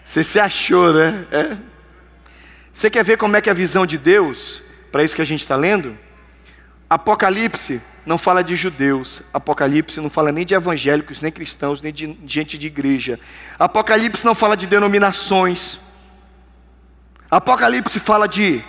Você 0.01 0.23
se 0.23 0.39
achou, 0.39 0.93
né? 0.93 1.27
É. 1.29 1.57
Você 2.73 2.89
quer 2.89 3.03
ver 3.03 3.17
como 3.17 3.35
é 3.35 3.41
que 3.41 3.49
é 3.49 3.51
a 3.51 3.53
visão 3.53 3.85
de 3.85 3.97
Deus, 3.97 4.63
para 4.93 5.03
isso 5.03 5.13
que 5.13 5.21
a 5.21 5.25
gente 5.25 5.41
está 5.41 5.57
lendo? 5.57 5.99
Apocalipse 6.93 7.81
não 8.05 8.19
fala 8.19 8.43
de 8.43 8.55
judeus, 8.55 9.23
Apocalipse 9.33 9.99
não 9.99 10.11
fala 10.11 10.31
nem 10.31 10.45
de 10.45 10.53
evangélicos, 10.53 11.21
nem 11.21 11.31
cristãos, 11.31 11.81
nem 11.81 11.91
de 11.91 12.15
gente 12.27 12.55
de 12.55 12.67
igreja. 12.67 13.19
Apocalipse 13.57 14.23
não 14.23 14.35
fala 14.35 14.55
de 14.55 14.67
denominações. 14.67 15.79
Apocalipse 17.31 17.99
fala 17.99 18.27
de 18.27 18.63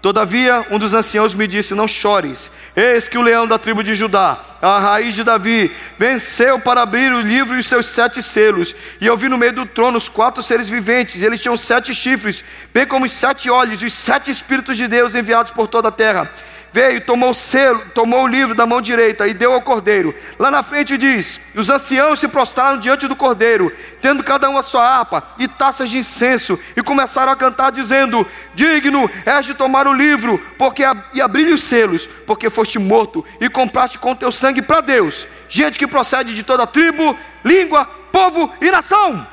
Todavia, 0.00 0.64
um 0.70 0.78
dos 0.78 0.94
anciãos 0.94 1.34
me 1.34 1.46
disse: 1.46 1.74
Não 1.74 1.86
chores, 1.86 2.50
eis 2.74 3.06
que 3.06 3.18
o 3.18 3.22
leão 3.22 3.46
da 3.46 3.58
tribo 3.58 3.82
de 3.82 3.94
Judá, 3.94 4.40
a 4.62 4.78
raiz 4.78 5.14
de 5.14 5.22
Davi, 5.22 5.70
venceu 5.98 6.58
para 6.58 6.80
abrir 6.80 7.12
o 7.12 7.20
livro 7.20 7.54
e 7.54 7.58
os 7.58 7.66
seus 7.66 7.84
sete 7.84 8.22
selos. 8.22 8.74
E 8.98 9.06
eu 9.06 9.16
vi 9.16 9.28
no 9.28 9.36
meio 9.36 9.52
do 9.52 9.66
trono 9.66 9.98
os 9.98 10.08
quatro 10.08 10.42
seres 10.42 10.70
viventes, 10.70 11.20
eles 11.20 11.40
tinham 11.42 11.56
sete 11.56 11.92
chifres, 11.92 12.42
bem 12.72 12.86
como 12.86 13.04
os 13.04 13.12
sete 13.12 13.50
olhos, 13.50 13.82
os 13.82 13.92
sete 13.92 14.30
espíritos 14.30 14.78
de 14.78 14.88
Deus 14.88 15.14
enviados 15.14 15.52
por 15.52 15.68
toda 15.68 15.88
a 15.88 15.92
terra 15.92 16.32
veio, 16.72 17.00
tomou 17.00 17.30
o 17.30 17.34
selo, 17.34 17.82
tomou 17.94 18.24
o 18.24 18.26
livro 18.26 18.54
da 18.54 18.66
mão 18.66 18.80
direita 18.80 19.26
e 19.26 19.34
deu 19.34 19.52
ao 19.52 19.62
cordeiro. 19.62 20.14
Lá 20.38 20.50
na 20.50 20.62
frente 20.62 20.96
diz: 20.96 21.40
Os 21.54 21.70
anciãos 21.70 22.18
se 22.18 22.28
prostraram 22.28 22.78
diante 22.78 23.06
do 23.06 23.16
cordeiro, 23.16 23.72
tendo 24.00 24.22
cada 24.22 24.48
um 24.48 24.58
a 24.58 24.62
sua 24.62 24.86
harpa 24.86 25.22
e 25.38 25.48
taças 25.48 25.90
de 25.90 25.98
incenso, 25.98 26.58
e 26.76 26.82
começaram 26.82 27.32
a 27.32 27.36
cantar, 27.36 27.70
dizendo: 27.70 28.26
Digno 28.54 29.10
és 29.24 29.46
de 29.46 29.54
tomar 29.54 29.86
o 29.86 29.92
livro, 29.92 30.38
porque 30.58 30.82
e 31.12 31.20
abrir 31.20 31.52
os 31.52 31.62
selos, 31.62 32.06
porque 32.26 32.50
foste 32.50 32.78
morto 32.78 33.24
e 33.40 33.48
compraste 33.48 33.98
com 33.98 34.14
teu 34.14 34.30
sangue 34.30 34.62
para 34.62 34.80
Deus, 34.80 35.26
gente 35.48 35.78
que 35.78 35.86
procede 35.86 36.34
de 36.34 36.42
toda 36.42 36.66
tribo, 36.66 37.16
língua, 37.44 37.84
povo 38.12 38.52
e 38.60 38.70
nação. 38.70 39.26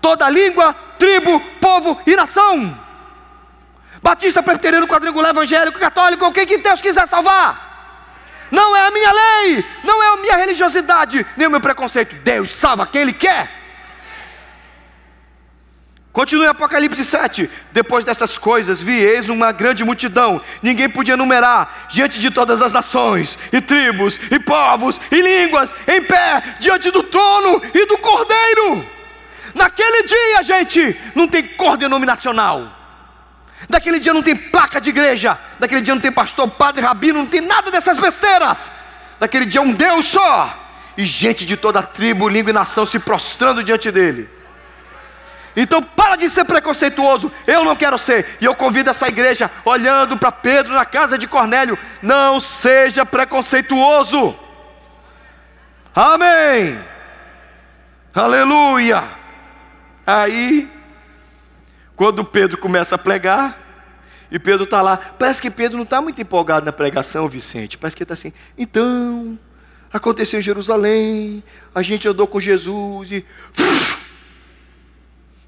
Toda 0.00 0.28
língua, 0.28 0.74
tribo, 0.98 1.40
povo 1.60 1.98
e 2.06 2.14
nação 2.14 2.83
batista, 4.04 4.42
presbiteriano, 4.42 4.86
quadrangular, 4.86 5.30
evangélico, 5.30 5.78
católico, 5.78 6.30
quem 6.30 6.46
que 6.46 6.58
Deus 6.58 6.82
quiser 6.82 7.08
salvar. 7.08 7.72
Não 8.50 8.76
é 8.76 8.86
a 8.86 8.90
minha 8.90 9.10
lei, 9.10 9.64
não 9.82 10.02
é 10.02 10.08
a 10.08 10.16
minha 10.18 10.36
religiosidade, 10.36 11.26
nem 11.38 11.48
o 11.48 11.50
meu 11.50 11.60
preconceito. 11.60 12.14
Deus 12.16 12.54
salva 12.54 12.86
quem 12.86 13.00
Ele 13.00 13.14
quer. 13.14 13.50
Continue 16.12 16.46
Apocalipse 16.46 17.02
7. 17.02 17.50
Depois 17.72 18.04
dessas 18.04 18.36
coisas, 18.36 18.82
vi 18.82 18.92
eis 18.92 19.30
uma 19.30 19.50
grande 19.52 19.82
multidão, 19.82 20.38
ninguém 20.62 20.88
podia 20.88 21.16
numerar, 21.16 21.88
diante 21.90 22.20
de 22.20 22.30
todas 22.30 22.60
as 22.60 22.74
nações, 22.74 23.38
e 23.50 23.60
tribos, 23.62 24.20
e 24.30 24.38
povos, 24.38 25.00
e 25.10 25.20
línguas, 25.20 25.74
em 25.88 26.02
pé, 26.02 26.56
diante 26.60 26.90
do 26.90 27.02
trono 27.04 27.60
e 27.72 27.86
do 27.86 27.96
cordeiro. 27.96 28.86
Naquele 29.54 30.02
dia, 30.06 30.42
gente, 30.44 31.00
não 31.14 31.26
tem 31.26 31.42
cor 31.42 31.78
denominacional. 31.78 32.73
Daquele 33.68 33.98
dia 33.98 34.12
não 34.12 34.22
tem 34.22 34.36
placa 34.36 34.80
de 34.80 34.90
igreja, 34.90 35.38
daquele 35.58 35.80
dia 35.80 35.94
não 35.94 36.00
tem 36.00 36.12
pastor, 36.12 36.48
padre, 36.50 36.82
rabino, 36.82 37.20
não 37.20 37.26
tem 37.26 37.40
nada 37.40 37.70
dessas 37.70 37.98
besteiras. 37.98 38.70
Daquele 39.18 39.46
dia 39.46 39.60
é 39.60 39.62
um 39.62 39.72
Deus 39.72 40.06
só, 40.06 40.54
e 40.96 41.04
gente 41.04 41.46
de 41.46 41.56
toda 41.56 41.82
tribo, 41.82 42.28
língua 42.28 42.50
e 42.50 42.54
nação 42.54 42.84
se 42.84 42.98
prostrando 42.98 43.64
diante 43.64 43.90
dele. 43.90 44.28
Então 45.56 45.82
para 45.82 46.16
de 46.16 46.28
ser 46.28 46.44
preconceituoso, 46.44 47.30
eu 47.46 47.64
não 47.64 47.76
quero 47.76 47.96
ser. 47.96 48.36
E 48.40 48.44
eu 48.44 48.54
convido 48.54 48.90
essa 48.90 49.08
igreja, 49.08 49.50
olhando 49.64 50.16
para 50.16 50.32
Pedro 50.32 50.74
na 50.74 50.84
casa 50.84 51.16
de 51.16 51.28
Cornélio, 51.28 51.78
não 52.02 52.40
seja 52.40 53.06
preconceituoso. 53.06 54.36
Amém. 55.94 56.78
Aleluia. 58.12 59.04
Aí 60.04 60.73
quando 61.96 62.24
Pedro 62.24 62.58
começa 62.58 62.94
a 62.94 62.98
pregar, 62.98 63.64
e 64.30 64.38
Pedro 64.38 64.64
está 64.64 64.82
lá, 64.82 64.96
parece 64.96 65.40
que 65.40 65.50
Pedro 65.50 65.76
não 65.76 65.84
está 65.84 66.00
muito 66.00 66.20
empolgado 66.20 66.66
na 66.66 66.72
pregação, 66.72 67.28
Vicente. 67.28 67.78
Parece 67.78 67.96
que 67.96 68.02
está 68.02 68.14
assim, 68.14 68.32
então, 68.58 69.38
aconteceu 69.92 70.40
em 70.40 70.42
Jerusalém, 70.42 71.44
a 71.72 71.82
gente 71.82 72.08
andou 72.08 72.26
com 72.26 72.40
Jesus 72.40 73.12
e. 73.12 73.24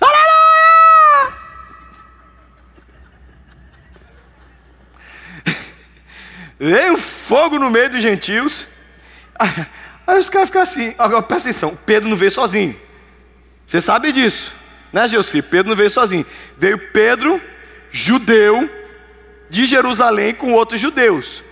Aleluia! 0.01 1.33
Veio 6.61 6.97
fogo 6.97 7.59
no 7.59 7.71
meio 7.71 7.91
dos 7.91 8.01
gentios. 8.01 8.69
Aí 10.07 10.21
os 10.21 10.31
caras 10.31 10.49
ficam 10.49 10.63
assim, 10.63 10.95
agora 10.97 11.23
presta 11.23 11.49
atenção, 11.49 11.75
Pedro 11.75 12.09
não 12.09 12.17
veio 12.17 12.31
sozinho. 12.31 12.81
Você 13.67 13.81
sabe 13.81 14.13
disso. 14.13 14.55
Né, 14.93 15.09
Gelsi? 15.09 15.43
Pedro 15.43 15.71
não 15.71 15.77
veio 15.77 15.91
sozinho. 15.91 16.25
Veio 16.57 16.79
Pedro, 16.93 17.41
judeu, 17.91 18.69
de 19.49 19.65
Jerusalém 19.65 20.35
com 20.35 20.53
outros 20.53 20.81
judeus. 20.81 21.43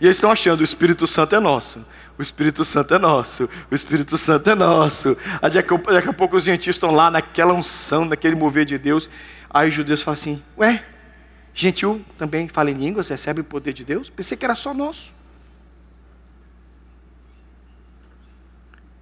E 0.00 0.06
eles 0.06 0.16
estão 0.16 0.30
achando: 0.30 0.60
o 0.60 0.64
Espírito 0.64 1.06
Santo 1.06 1.34
é 1.34 1.40
nosso. 1.40 1.84
O 2.18 2.22
Espírito 2.22 2.64
Santo 2.64 2.94
é 2.94 2.98
nosso. 2.98 3.48
O 3.70 3.74
Espírito 3.74 4.18
Santo 4.18 4.50
é 4.50 4.54
nosso. 4.54 5.16
Aí 5.40 5.50
daqui, 5.50 5.72
a 6.08 6.12
pouco 6.12 6.36
os 6.36 6.44
gentios 6.44 6.76
estão 6.76 6.90
lá 6.90 7.10
naquela 7.10 7.54
unção, 7.54 8.04
naquele 8.04 8.34
mover 8.34 8.64
de 8.64 8.78
Deus. 8.78 9.08
Aí 9.48 9.68
os 9.68 9.74
judeus 9.74 10.02
falam 10.02 10.20
assim: 10.20 10.42
Ué, 10.58 10.84
gentil 11.54 12.04
também 12.18 12.48
fala 12.48 12.70
em 12.70 12.74
línguas, 12.74 13.08
recebe 13.08 13.40
o 13.40 13.44
poder 13.44 13.72
de 13.72 13.84
Deus? 13.84 14.10
Pensei 14.10 14.36
que 14.36 14.44
era 14.44 14.54
só 14.54 14.74
nosso. 14.74 15.12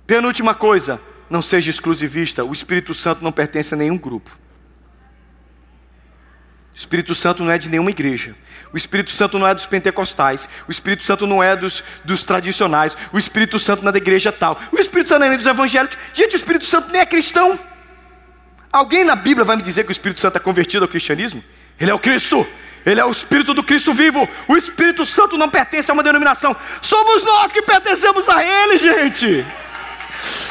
Penúltima 0.07 0.55
coisa, 0.55 1.01
não 1.31 1.43
seja 1.43 1.71
exclusivista, 1.71 2.45
o 2.45 2.53
Espírito 2.53 2.95
Santo 2.95 3.23
não 3.23 3.33
pertence 3.33 3.75
a 3.75 3.77
nenhum 3.77 3.99
grupo. 3.99 4.31
O 6.75 6.79
Espírito 6.79 7.15
Santo 7.15 7.43
não 7.43 7.51
é 7.51 7.59
de 7.59 7.69
nenhuma 7.69 7.91
igreja. 7.91 8.37
O 8.73 8.77
Espírito 8.77 9.11
Santo 9.11 9.39
não 9.39 9.49
é 9.49 9.55
dos 9.55 9.67
pentecostais. 9.67 10.49
O 10.69 10.71
Espírito 10.71 11.03
Santo 11.03 11.27
não 11.27 11.43
é 11.43 11.57
dos, 11.57 11.83
dos 12.05 12.23
tradicionais. 12.23 12.97
O 13.13 13.19
Espírito 13.19 13.59
Santo 13.59 13.83
não 13.83 13.89
é 13.89 13.93
da 13.93 13.99
igreja 13.99 14.31
tal. 14.31 14.57
O 14.71 14.79
Espírito 14.79 15.09
Santo 15.09 15.21
não 15.21 15.27
é 15.27 15.37
dos 15.37 15.47
evangélicos. 15.47 15.99
Gente, 16.15 16.35
o 16.35 16.37
Espírito 16.37 16.67
Santo 16.67 16.91
nem 16.93 17.01
é 17.01 17.07
cristão. 17.07 17.59
Alguém 18.71 19.03
na 19.03 19.17
Bíblia 19.17 19.45
vai 19.45 19.57
me 19.57 19.63
dizer 19.63 19.85
que 19.85 19.91
o 19.91 19.93
Espírito 19.93 20.21
Santo 20.21 20.37
é 20.37 20.41
convertido 20.41 20.85
ao 20.85 20.89
cristianismo? 20.89 21.43
Ele 21.81 21.91
é 21.91 21.95
o 21.95 21.99
Cristo. 21.99 22.47
Ele 22.87 23.01
é 23.01 23.05
o 23.05 23.11
Espírito 23.11 23.55
do 23.55 23.63
Cristo 23.63 23.93
vivo. 23.93 24.29
O 24.47 24.57
Espírito 24.57 25.05
Santo 25.05 25.37
não 25.37 25.49
pertence 25.49 25.91
a 25.91 25.95
uma 25.95 26.03
denominação. 26.03 26.55
Somos 26.81 27.25
nós 27.25 27.53
que 27.53 27.63
pertencemos 27.63 28.29
a 28.29 28.45
Ele, 28.45 28.79
gente. 28.79 29.47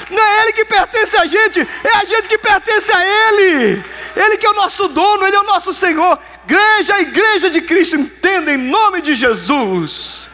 Não 0.09 0.23
é 0.23 0.41
Ele 0.41 0.53
que 0.53 0.65
pertence 0.65 1.17
a 1.17 1.25
gente, 1.25 1.59
é 1.83 1.97
a 1.97 2.05
gente 2.05 2.29
que 2.29 2.37
pertence 2.37 2.91
a 2.91 3.05
Ele. 3.05 3.83
Ele 4.15 4.37
que 4.37 4.45
é 4.45 4.49
o 4.49 4.55
nosso 4.55 4.87
dono, 4.87 5.25
Ele 5.25 5.35
é 5.35 5.39
o 5.39 5.43
nosso 5.43 5.73
Senhor. 5.73 6.17
Igreja, 6.45 6.95
a 6.95 7.01
igreja 7.01 7.49
de 7.49 7.61
Cristo, 7.61 7.95
entenda 7.95 8.51
em 8.51 8.57
nome 8.57 9.01
de 9.01 9.13
Jesus. 9.13 10.27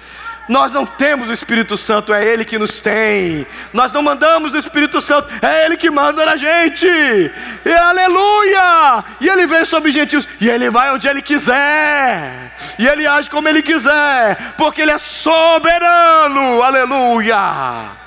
Nós 0.48 0.74
não 0.74 0.86
temos 0.86 1.30
o 1.30 1.34
Espírito 1.34 1.78
Santo, 1.78 2.14
é 2.14 2.24
Ele 2.26 2.44
que 2.44 2.58
nos 2.58 2.80
tem. 2.80 3.48
Nós 3.72 3.94
não 3.94 4.04
mandamos 4.04 4.52
do 4.52 4.58
Espírito 4.58 5.02
Santo, 5.02 5.30
é 5.42 5.66
Ele 5.66 5.78
que 5.78 5.90
manda 5.90 6.26
na 6.26 6.36
gente. 6.36 6.86
E 6.86 7.74
aleluia! 7.74 9.04
E 9.22 9.30
Ele 9.30 9.48
vem 9.48 9.64
sobre 9.64 9.90
os 9.90 9.96
gentios, 9.96 10.28
e 10.42 10.50
Ele 10.50 10.70
vai 10.70 10.92
onde 10.92 11.08
Ele 11.08 11.22
quiser. 11.22 12.54
E 12.78 12.86
Ele 12.86 13.08
age 13.08 13.30
como 13.30 13.48
Ele 13.48 13.62
quiser, 13.62 14.54
porque 14.58 14.82
Ele 14.82 14.92
é 14.92 14.98
soberano. 14.98 16.62
Aleluia! 16.62 18.03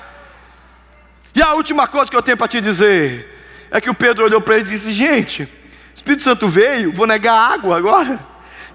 A 1.47 1.53
última 1.53 1.87
coisa 1.87 2.11
que 2.11 2.17
eu 2.17 2.21
tenho 2.21 2.35
para 2.35 2.49
te 2.49 2.59
dizer 2.59 3.25
é 3.71 3.79
que 3.79 3.89
o 3.89 3.93
Pedro 3.93 4.25
olhou 4.25 4.41
para 4.41 4.55
ele 4.55 4.65
e 4.65 4.71
disse: 4.71 4.91
Gente, 4.91 5.43
o 5.43 5.49
Espírito 5.95 6.21
Santo 6.21 6.49
veio, 6.49 6.91
vou 6.91 7.07
negar 7.07 7.53
água 7.53 7.77
agora. 7.77 8.19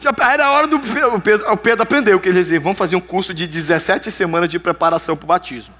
Já 0.00 0.10
era 0.32 0.50
hora 0.50 0.66
do 0.66 0.80
Pedro, 0.80 1.52
o 1.52 1.56
Pedro 1.56 1.82
aprendeu 1.82 2.18
que 2.18 2.30
ele 2.30 2.38
dizia: 2.38 2.58
vamos 2.58 2.78
fazer 2.78 2.96
um 2.96 3.00
curso 3.00 3.34
de 3.34 3.46
17 3.46 4.10
semanas 4.10 4.48
de 4.48 4.58
preparação 4.58 5.14
para 5.14 5.24
o 5.24 5.26
batismo. 5.26 5.74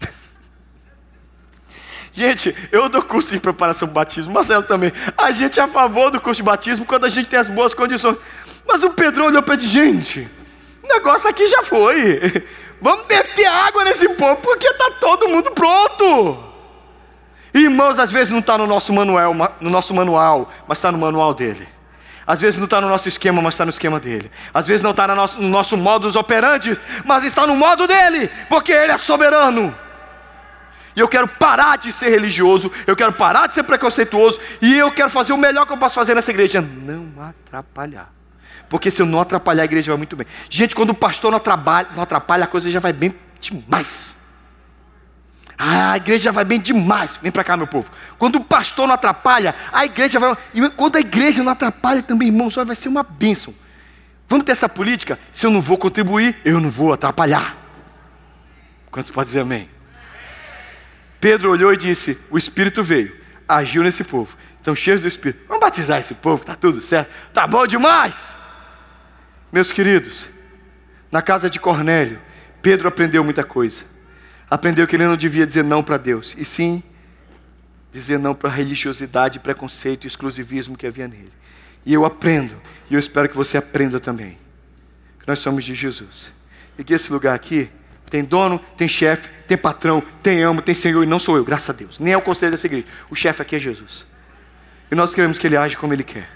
Gente, 2.12 2.54
eu 2.70 2.90
dou 2.90 3.02
curso 3.02 3.32
de 3.32 3.40
preparação 3.40 3.88
para 3.88 3.92
o 3.92 3.94
batismo, 3.94 4.32
Marcelo 4.32 4.64
também. 4.64 4.92
A 5.16 5.32
gente 5.32 5.58
é 5.58 5.62
a 5.62 5.68
favor 5.68 6.10
do 6.10 6.20
curso 6.20 6.42
de 6.42 6.44
batismo 6.44 6.84
quando 6.84 7.06
a 7.06 7.08
gente 7.08 7.28
tem 7.28 7.38
as 7.38 7.48
boas 7.48 7.72
condições. 7.72 8.18
Mas 8.66 8.82
o 8.82 8.90
Pedro 8.90 9.24
olhou 9.24 9.42
para 9.42 9.54
ele: 9.54 9.66
gente, 9.66 10.28
o 10.88 10.94
negócio 10.94 11.28
aqui 11.28 11.46
já 11.48 11.62
foi. 11.62 12.44
Vamos 12.80 13.06
meter 13.06 13.46
água 13.46 13.84
nesse 13.84 14.08
povo, 14.10 14.36
porque 14.36 14.66
está 14.66 14.90
todo 14.92 15.28
mundo 15.28 15.50
pronto. 15.50 16.44
Irmãos, 17.52 17.98
às 17.98 18.10
vezes 18.10 18.30
não 18.30 18.38
está 18.38 18.56
no 18.56 18.66
nosso 18.66 18.92
manual, 18.92 19.34
no 19.60 19.70
nosso 19.70 19.92
manual, 19.94 20.50
mas 20.66 20.78
está 20.78 20.90
no 20.90 20.98
manual 20.98 21.34
dele. 21.34 21.68
Às 22.26 22.40
vezes 22.40 22.58
não 22.58 22.66
está 22.66 22.80
no 22.80 22.88
nosso 22.88 23.08
esquema, 23.08 23.40
mas 23.40 23.54
está 23.54 23.64
no 23.64 23.70
esquema 23.70 23.98
dele. 23.98 24.30
Às 24.52 24.66
vezes 24.66 24.82
não 24.82 24.90
está 24.90 25.08
no 25.08 25.14
nosso, 25.14 25.40
no 25.40 25.48
nosso 25.48 25.76
modus 25.76 26.14
operandi, 26.14 26.78
mas 27.04 27.24
está 27.24 27.46
no 27.46 27.56
modo 27.56 27.86
dele, 27.86 28.30
porque 28.48 28.70
ele 28.70 28.92
é 28.92 28.98
soberano. 28.98 29.74
E 30.94 31.00
eu 31.00 31.08
quero 31.08 31.26
parar 31.26 31.78
de 31.78 31.92
ser 31.92 32.10
religioso, 32.10 32.70
eu 32.86 32.94
quero 32.94 33.12
parar 33.12 33.46
de 33.46 33.54
ser 33.54 33.62
preconceituoso, 33.62 34.38
e 34.60 34.76
eu 34.76 34.90
quero 34.90 35.08
fazer 35.08 35.32
o 35.32 35.38
melhor 35.38 35.64
que 35.64 35.72
eu 35.72 35.78
posso 35.78 35.94
fazer 35.94 36.14
nessa 36.14 36.30
igreja: 36.30 36.60
não 36.60 37.10
atrapalhar. 37.22 38.17
Porque 38.68 38.90
se 38.90 39.00
eu 39.00 39.06
não 39.06 39.20
atrapalhar, 39.20 39.62
a 39.62 39.64
igreja 39.64 39.90
vai 39.90 39.98
muito 39.98 40.16
bem. 40.16 40.26
Gente, 40.50 40.74
quando 40.74 40.90
o 40.90 40.94
pastor 40.94 41.30
não 41.30 41.38
atrapalha, 41.38 41.88
não 41.94 42.02
atrapalha 42.02 42.44
a 42.44 42.46
coisa 42.46 42.70
já 42.70 42.80
vai 42.80 42.92
bem 42.92 43.14
demais. 43.40 44.16
Ah, 45.56 45.92
a 45.92 45.96
igreja 45.96 46.30
vai 46.30 46.44
bem 46.44 46.60
demais. 46.60 47.18
Vem 47.20 47.32
para 47.32 47.42
cá, 47.42 47.56
meu 47.56 47.66
povo. 47.66 47.90
Quando 48.16 48.36
o 48.36 48.44
pastor 48.44 48.86
não 48.86 48.94
atrapalha, 48.94 49.54
a 49.72 49.84
igreja 49.84 50.20
vai. 50.20 50.36
E 50.54 50.70
quando 50.70 50.96
a 50.96 51.00
igreja 51.00 51.42
não 51.42 51.50
atrapalha 51.50 52.00
também, 52.00 52.28
irmão, 52.28 52.48
só 52.48 52.64
vai 52.64 52.76
ser 52.76 52.88
uma 52.88 53.02
bênção. 53.02 53.52
Vamos 54.28 54.44
ter 54.44 54.52
essa 54.52 54.68
política? 54.68 55.18
Se 55.32 55.46
eu 55.46 55.50
não 55.50 55.60
vou 55.60 55.76
contribuir, 55.76 56.36
eu 56.44 56.60
não 56.60 56.70
vou 56.70 56.92
atrapalhar. 56.92 57.56
Quantos 58.90 59.10
podem 59.10 59.26
dizer 59.26 59.40
amém? 59.40 59.68
Pedro 61.20 61.50
olhou 61.50 61.72
e 61.72 61.76
disse: 61.76 62.16
O 62.30 62.38
Espírito 62.38 62.84
veio, 62.84 63.16
agiu 63.48 63.82
nesse 63.82 64.04
povo. 64.04 64.36
Estão 64.58 64.76
cheios 64.76 65.00
do 65.00 65.08
Espírito. 65.08 65.44
Vamos 65.48 65.60
batizar 65.60 65.98
esse 65.98 66.14
povo, 66.14 66.42
está 66.42 66.54
tudo 66.54 66.80
certo. 66.80 67.10
Tá 67.32 67.46
bom 67.46 67.66
demais. 67.66 68.37
Meus 69.52 69.72
queridos, 69.72 70.28
na 71.10 71.22
casa 71.22 71.48
de 71.48 71.58
Cornélio, 71.58 72.20
Pedro 72.60 72.88
aprendeu 72.88 73.24
muita 73.24 73.44
coisa 73.44 73.84
aprendeu 74.50 74.86
que 74.86 74.96
ele 74.96 75.06
não 75.06 75.16
devia 75.16 75.46
dizer 75.46 75.62
não 75.62 75.82
para 75.82 75.96
Deus, 75.96 76.34
e 76.38 76.44
sim 76.44 76.82
dizer 77.92 78.18
não 78.18 78.34
para 78.34 78.50
a 78.50 78.52
religiosidade, 78.52 79.38
preconceito 79.38 80.04
e 80.04 80.06
exclusivismo 80.06 80.76
que 80.76 80.86
havia 80.86 81.08
nele. 81.08 81.32
E 81.84 81.92
eu 81.92 82.04
aprendo, 82.04 82.56
e 82.90 82.94
eu 82.94 83.00
espero 83.00 83.28
que 83.28 83.36
você 83.36 83.56
aprenda 83.56 83.98
também, 83.98 84.38
que 85.20 85.28
nós 85.28 85.38
somos 85.38 85.64
de 85.64 85.74
Jesus. 85.74 86.32
E 86.78 86.84
que 86.84 86.92
esse 86.92 87.12
lugar 87.12 87.34
aqui 87.34 87.70
tem 88.10 88.24
dono, 88.24 88.58
tem 88.76 88.88
chefe, 88.88 89.28
tem 89.46 89.56
patrão, 89.56 90.02
tem 90.22 90.42
amo, 90.42 90.62
tem 90.62 90.74
senhor, 90.74 91.02
e 91.02 91.06
não 91.06 91.18
sou 91.18 91.36
eu, 91.36 91.44
graças 91.44 91.70
a 91.70 91.72
Deus. 91.72 91.98
Nem 91.98 92.12
é 92.12 92.16
o 92.16 92.22
conselho 92.22 92.52
dessa 92.52 92.66
igreja. 92.66 92.86
O 93.10 93.14
chefe 93.14 93.42
aqui 93.42 93.56
é 93.56 93.58
Jesus. 93.58 94.06
E 94.90 94.94
nós 94.94 95.14
queremos 95.14 95.38
que 95.38 95.46
ele 95.46 95.56
age 95.56 95.76
como 95.76 95.92
ele 95.92 96.04
quer, 96.04 96.28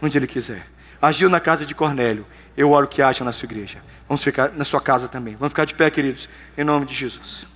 onde 0.00 0.16
ele 0.18 0.26
quiser. 0.26 0.66
Agiu 1.00 1.30
na 1.30 1.40
casa 1.40 1.64
de 1.64 1.74
Cornélio, 1.74 2.26
eu 2.56 2.70
oro 2.70 2.86
que 2.86 3.02
haja 3.02 3.24
na 3.24 3.32
sua 3.32 3.46
igreja. 3.46 3.78
Vamos 4.08 4.22
ficar 4.22 4.52
na 4.52 4.64
sua 4.64 4.80
casa 4.80 5.08
também. 5.08 5.34
Vamos 5.34 5.50
ficar 5.50 5.64
de 5.64 5.74
pé, 5.74 5.90
queridos, 5.90 6.28
em 6.56 6.64
nome 6.64 6.86
de 6.86 6.94
Jesus. 6.94 7.47